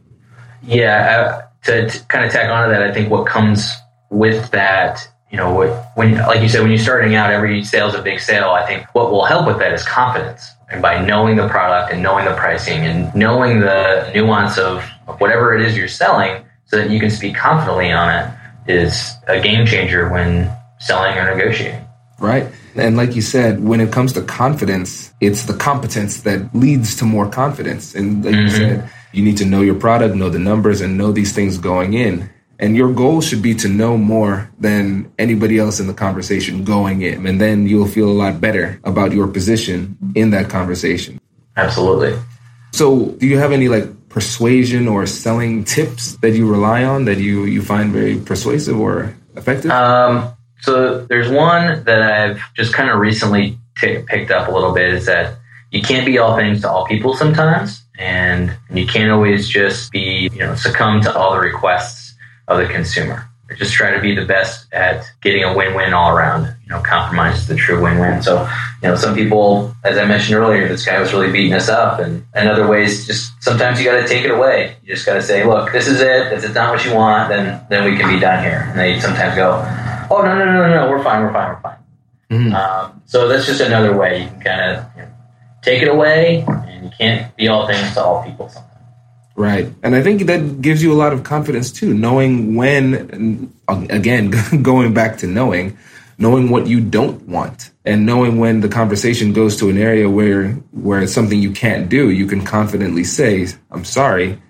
Yeah. 0.62 1.42
Uh, 1.42 1.42
to, 1.64 1.90
to 1.90 2.06
kind 2.06 2.24
of 2.24 2.32
tack 2.32 2.50
onto 2.52 2.72
that, 2.72 2.84
I 2.84 2.94
think 2.94 3.10
what 3.10 3.26
comes 3.26 3.72
with 4.12 4.52
that 4.52 5.08
you 5.36 5.42
know, 5.42 5.84
when, 5.96 6.16
like 6.16 6.42
you 6.42 6.48
said, 6.48 6.62
when 6.62 6.70
you're 6.70 6.80
starting 6.80 7.16
out, 7.16 7.30
every 7.30 7.62
sale 7.62 7.90
is 7.90 7.94
a 7.94 8.02
big 8.02 8.22
sale. 8.22 8.52
I 8.52 8.66
think 8.66 8.86
what 8.96 9.12
will 9.12 9.26
help 9.26 9.46
with 9.46 9.60
that 9.60 9.74
is 9.74 9.84
confidence. 9.84 10.50
And 10.72 10.82
by 10.82 11.06
knowing 11.06 11.36
the 11.36 11.50
product 11.50 11.92
and 11.92 12.02
knowing 12.02 12.24
the 12.24 12.34
pricing 12.36 12.86
and 12.86 13.14
knowing 13.14 13.60
the 13.60 14.10
nuance 14.16 14.58
of, 14.58 14.90
of 15.08 15.20
whatever 15.20 15.54
it 15.54 15.68
is 15.68 15.76
you're 15.76 15.90
selling 15.90 16.46
so 16.68 16.78
that 16.78 16.90
you 16.90 17.02
can 17.02 17.10
speak 17.10 17.36
confidently 17.36 17.92
on 17.92 18.08
it 18.16 18.34
is 18.66 19.12
a 19.28 19.42
game 19.42 19.66
changer 19.66 20.08
when 20.10 20.50
selling 20.80 21.18
or 21.18 21.36
negotiating. 21.36 21.86
Right. 22.18 22.48
And 22.76 22.96
like 22.96 23.14
you 23.14 23.22
said, 23.22 23.62
when 23.62 23.82
it 23.82 23.92
comes 23.92 24.14
to 24.14 24.22
confidence, 24.22 25.14
it's 25.20 25.44
the 25.44 25.54
competence 25.54 26.22
that 26.22 26.56
leads 26.56 26.96
to 26.96 27.04
more 27.04 27.30
confidence. 27.30 27.94
And 27.94 28.24
like 28.24 28.36
mm-hmm. 28.36 28.46
you 28.46 28.50
said, 28.52 28.90
you 29.12 29.22
need 29.22 29.36
to 29.40 29.46
know 29.46 29.60
your 29.60 29.76
product, 29.76 30.16
know 30.16 30.30
the 30.30 30.40
numbers, 30.40 30.80
and 30.80 30.98
know 30.98 31.12
these 31.12 31.34
things 31.34 31.58
going 31.58 31.94
in. 31.94 32.30
And 32.60 32.76
your 32.76 32.94
goal 32.94 33.22
should 33.22 33.42
be 33.42 33.54
to 33.56 33.68
know 33.68 33.98
more 33.98 34.50
than 34.60 35.12
anybody 35.20 35.60
else 35.60 35.80
in 35.80 35.88
the 35.88 35.94
conversation 35.94 36.64
going 36.64 37.02
in. 37.02 37.26
And 37.28 37.40
then 37.40 37.68
you'll 37.68 37.88
feel 37.88 38.10
a 38.10 38.14
lot 38.14 38.40
better 38.40 38.80
about 38.84 39.12
your 39.12 39.28
position 39.28 39.98
in 40.16 40.30
that 40.32 40.50
conversation. 40.50 41.20
Absolutely. 41.58 42.18
So, 42.72 43.08
do 43.08 43.28
you 43.28 43.38
have 43.38 43.52
any 43.52 43.68
like 43.68 44.10
persuasion 44.10 44.88
or 44.88 45.06
selling 45.06 45.64
tips 45.64 46.18
that 46.18 46.32
you 46.32 46.50
rely 46.50 46.84
on 46.84 47.06
that 47.06 47.18
you, 47.18 47.46
you 47.46 47.62
find 47.62 47.92
very 47.92 48.18
persuasive 48.18 48.80
or 48.80 49.16
effective? 49.36 49.72
Um, 49.72 50.32
so, 50.62 51.06
there's 51.06 51.30
one 51.30 51.84
that 51.84 52.02
I've 52.02 52.42
just 52.54 52.74
kind 52.74 52.90
of 52.90 53.00
recently 53.00 53.58
t- 53.78 54.04
picked 54.08 54.32
up 54.32 54.48
a 54.48 54.52
little 54.52 54.74
bit 54.74 54.94
is 54.94 55.06
that 55.06 55.38
you 55.72 55.82
can't 55.82 56.06
be 56.06 56.18
all 56.18 56.36
things 56.38 56.62
to 56.62 56.70
all 56.70 56.86
people 56.86 57.16
sometimes. 57.16 57.82
And 57.98 58.56
you 58.74 58.86
can't 58.86 59.10
always 59.10 59.48
just 59.48 59.92
be, 59.92 60.30
you 60.34 60.40
know, 60.40 60.56
succumb 60.56 61.02
to 61.02 61.16
all 61.16 61.34
the 61.34 61.40
requests 61.40 62.05
of 62.48 62.58
the 62.58 62.66
consumer. 62.66 63.30
I 63.50 63.54
just 63.54 63.74
try 63.74 63.92
to 63.92 64.02
be 64.02 64.16
the 64.16 64.26
best 64.26 64.74
at 64.74 65.06
getting 65.22 65.44
a 65.44 65.56
win-win 65.56 65.94
all 65.94 66.10
around. 66.10 66.46
You 66.64 66.70
know, 66.70 66.82
compromise 66.82 67.38
is 67.38 67.48
the 67.48 67.56
true 67.56 67.82
win-win. 67.82 68.24
So, 68.24 68.50
you 68.82 68.90
know, 68.90 68.96
some 68.96 69.14
people, 69.14 69.76
as 69.84 70.00
I 70.00 70.06
mentioned 70.06 70.36
earlier, 70.40 70.68
this 70.68 70.84
guy 70.84 71.00
was 71.00 71.14
really 71.14 71.32
beating 71.32 71.54
us 71.54 71.70
up, 71.70 72.00
and 72.00 72.26
in 72.36 72.48
other 72.48 72.68
ways, 72.68 73.06
just 73.06 73.32
sometimes 73.44 73.80
you 73.80 73.86
got 73.86 74.02
to 74.02 74.08
take 74.08 74.26
it 74.26 74.32
away. 74.32 74.78
You 74.84 74.96
just 74.96 75.06
got 75.06 75.14
to 75.14 75.22
say, 75.22 75.46
look, 75.46 75.72
this 75.72 75.88
is 75.88 76.02
it. 76.02 76.34
If 76.34 76.44
it's 76.44 76.56
not 76.56 76.74
what 76.74 76.84
you 76.84 76.96
want, 76.96 77.30
then 77.30 77.64
then 77.70 77.86
we 77.86 77.96
can 77.96 78.10
be 78.12 78.20
done 78.20 78.44
here. 78.44 78.66
And 78.68 78.80
they 78.80 79.00
sometimes 79.00 79.36
go, 79.36 79.64
oh 80.10 80.24
no 80.24 80.38
no 80.38 80.46
no 80.46 80.68
no 80.68 80.86
no, 80.86 80.90
we're 80.90 81.04
fine, 81.04 81.22
we're 81.22 81.34
fine, 81.34 81.50
we're 81.50 81.62
fine. 81.62 81.78
Mm-hmm. 82.32 82.56
Um, 82.56 83.04
so 83.06 83.28
that's 83.28 83.46
just 83.46 83.62
another 83.62 83.96
way 83.96 84.24
you 84.24 84.30
can 84.30 84.42
kind 84.42 84.72
of 84.72 84.86
you 84.96 85.04
know, 85.04 85.10
take 85.62 85.84
it 85.84 85.88
away, 85.88 86.44
and 86.48 86.86
you 86.86 86.92
can't 86.98 87.36
be 87.36 87.48
all 87.48 87.68
things 87.68 87.94
to 87.94 88.04
all 88.04 88.24
people. 88.24 88.50
Sometimes. 88.50 88.75
Right. 89.36 89.72
And 89.84 89.96
I 89.96 90.02
think 90.02 90.24
that 90.24 90.62
gives 90.62 90.82
you 90.82 90.94
a 90.94 90.96
lot 90.96 91.12
of 91.12 91.24
confidence 91.24 91.72
too, 91.72 91.94
knowing 91.94 92.56
when, 92.56 93.52
again, 93.68 94.32
going 94.62 94.94
back 94.94 95.18
to 95.20 95.28
knowing, 95.28 95.78
knowing 96.18 96.50
what 96.50 96.68
you 96.68 96.80
don't 96.80 97.22
want 97.28 97.72
and 97.84 98.06
knowing 98.06 98.40
when 98.40 98.62
the 98.62 98.70
conversation 98.70 99.34
goes 99.34 99.58
to 99.58 99.70
an 99.70 99.78
area 99.78 100.10
where, 100.10 100.52
where 100.72 101.02
it's 101.02 101.14
something 101.14 101.40
you 101.40 101.52
can't 101.52 101.90
do, 101.90 102.10
you 102.10 102.28
can 102.28 102.46
confidently 102.46 103.04
say, 103.04 103.48
I'm 103.72 103.84
sorry, 103.84 104.42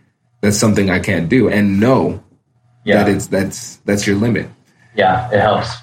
that's 0.42 0.58
something 0.58 0.92
I 0.92 1.00
can't 1.00 1.30
do 1.30 1.50
and 1.50 1.80
know 1.80 2.24
yeah. 2.84 3.04
that 3.04 3.10
it's, 3.12 3.26
that's, 3.26 3.78
that's 3.78 4.06
your 4.06 4.18
limit. 4.18 4.48
Yeah, 4.96 5.30
it 5.32 5.40
helps. 5.40 5.76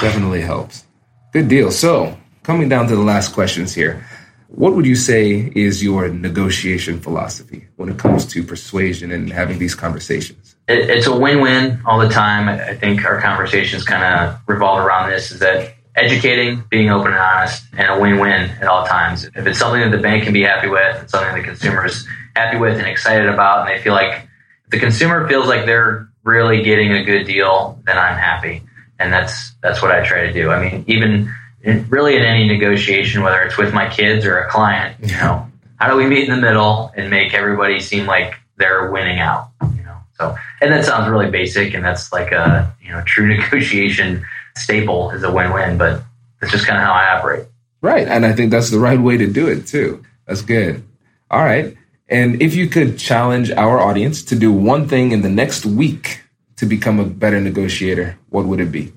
Definitely 0.00 0.40
helps. 0.40 0.84
Good 1.32 1.48
deal. 1.48 1.70
So, 1.70 2.18
coming 2.42 2.68
down 2.68 2.88
to 2.88 2.96
the 2.96 3.02
last 3.02 3.32
questions 3.32 3.72
here, 3.72 4.04
what 4.50 4.74
would 4.74 4.84
you 4.84 4.96
say 4.96 5.50
is 5.54 5.82
your 5.82 6.08
negotiation 6.08 7.00
philosophy 7.00 7.68
when 7.76 7.88
it 7.88 7.98
comes 7.98 8.26
to 8.26 8.42
persuasion 8.42 9.12
and 9.12 9.32
having 9.32 9.58
these 9.58 9.74
conversations? 9.74 10.56
It, 10.68 10.90
it's 10.90 11.06
a 11.06 11.16
win-win 11.16 11.80
all 11.86 11.98
the 11.98 12.08
time. 12.08 12.48
I 12.48 12.74
think 12.74 13.04
our 13.04 13.20
conversations 13.20 13.84
kind 13.84 14.02
of 14.02 14.38
revolve 14.46 14.84
around 14.84 15.10
this: 15.10 15.30
is 15.30 15.38
that 15.38 15.74
educating, 15.94 16.64
being 16.68 16.90
open 16.90 17.12
and 17.12 17.20
honest, 17.20 17.62
and 17.76 17.90
a 17.90 18.00
win-win 18.00 18.50
at 18.60 18.64
all 18.64 18.84
times. 18.86 19.24
If 19.24 19.46
it's 19.46 19.58
something 19.58 19.80
that 19.80 19.96
the 19.96 20.02
bank 20.02 20.24
can 20.24 20.32
be 20.32 20.42
happy 20.42 20.68
with, 20.68 21.02
it's 21.02 21.12
something 21.12 21.34
the 21.40 21.46
consumer 21.46 21.86
is 21.86 22.06
happy 22.34 22.58
with 22.58 22.78
and 22.78 22.86
excited 22.86 23.28
about, 23.28 23.68
and 23.68 23.78
they 23.78 23.82
feel 23.82 23.92
like 23.92 24.28
if 24.64 24.70
the 24.70 24.80
consumer 24.80 25.28
feels 25.28 25.46
like 25.46 25.64
they're 25.64 26.08
really 26.24 26.62
getting 26.62 26.92
a 26.92 27.04
good 27.04 27.24
deal, 27.24 27.80
then 27.86 27.96
I'm 27.96 28.18
happy, 28.18 28.62
and 28.98 29.12
that's 29.12 29.54
that's 29.62 29.80
what 29.80 29.92
I 29.92 30.04
try 30.04 30.26
to 30.26 30.32
do. 30.32 30.50
I 30.50 30.60
mean, 30.60 30.84
even 30.88 31.32
really 31.64 32.16
in 32.16 32.22
any 32.22 32.46
negotiation, 32.46 33.22
whether 33.22 33.42
it's 33.42 33.58
with 33.58 33.72
my 33.74 33.88
kids 33.88 34.24
or 34.24 34.38
a 34.38 34.50
client, 34.50 34.96
you 35.00 35.12
know, 35.16 35.46
how 35.76 35.90
do 35.90 35.96
we 35.96 36.06
meet 36.06 36.28
in 36.28 36.34
the 36.34 36.40
middle 36.40 36.92
and 36.96 37.10
make 37.10 37.34
everybody 37.34 37.80
seem 37.80 38.06
like 38.06 38.34
they're 38.56 38.90
winning 38.90 39.18
out? 39.18 39.48
You 39.74 39.82
know, 39.82 39.96
so 40.18 40.36
and 40.60 40.72
that 40.72 40.84
sounds 40.84 41.10
really 41.10 41.30
basic, 41.30 41.74
and 41.74 41.84
that's 41.84 42.12
like 42.12 42.32
a 42.32 42.74
you 42.82 42.90
know 42.92 43.02
true 43.06 43.26
negotiation 43.36 44.24
staple 44.56 45.10
is 45.10 45.22
a 45.22 45.32
win-win, 45.32 45.78
but 45.78 46.02
that's 46.40 46.52
just 46.52 46.66
kind 46.66 46.78
of 46.78 46.84
how 46.84 46.92
I 46.92 47.16
operate. 47.16 47.46
Right, 47.80 48.06
and 48.06 48.26
I 48.26 48.32
think 48.32 48.50
that's 48.50 48.70
the 48.70 48.78
right 48.78 49.00
way 49.00 49.16
to 49.16 49.26
do 49.26 49.48
it 49.48 49.66
too. 49.66 50.04
That's 50.26 50.42
good. 50.42 50.84
All 51.30 51.42
right. 51.42 51.76
And 52.08 52.42
if 52.42 52.54
you 52.54 52.66
could 52.66 52.98
challenge 52.98 53.52
our 53.52 53.80
audience 53.80 54.22
to 54.24 54.36
do 54.36 54.52
one 54.52 54.88
thing 54.88 55.12
in 55.12 55.22
the 55.22 55.28
next 55.28 55.64
week 55.64 56.22
to 56.56 56.66
become 56.66 56.98
a 56.98 57.04
better 57.04 57.40
negotiator, 57.40 58.18
what 58.28 58.46
would 58.46 58.60
it 58.60 58.72
be? 58.72 58.92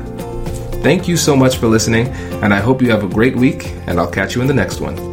Thank 0.84 1.08
you 1.08 1.16
so 1.16 1.34
much 1.34 1.60
for 1.60 1.68
listening, 1.68 2.10
and 2.44 2.54
I 2.54 2.60
hope 2.60 2.82
you 2.82 2.92
have 2.92 3.06
a 3.06 3.08
great 3.08 3.38
week, 3.38 3.74
and 3.88 3.98
I'll 3.98 4.12
catch 4.12 4.36
you 4.36 4.42
in 4.42 4.48
the 4.48 4.54
next 4.54 4.82
one. 4.82 5.11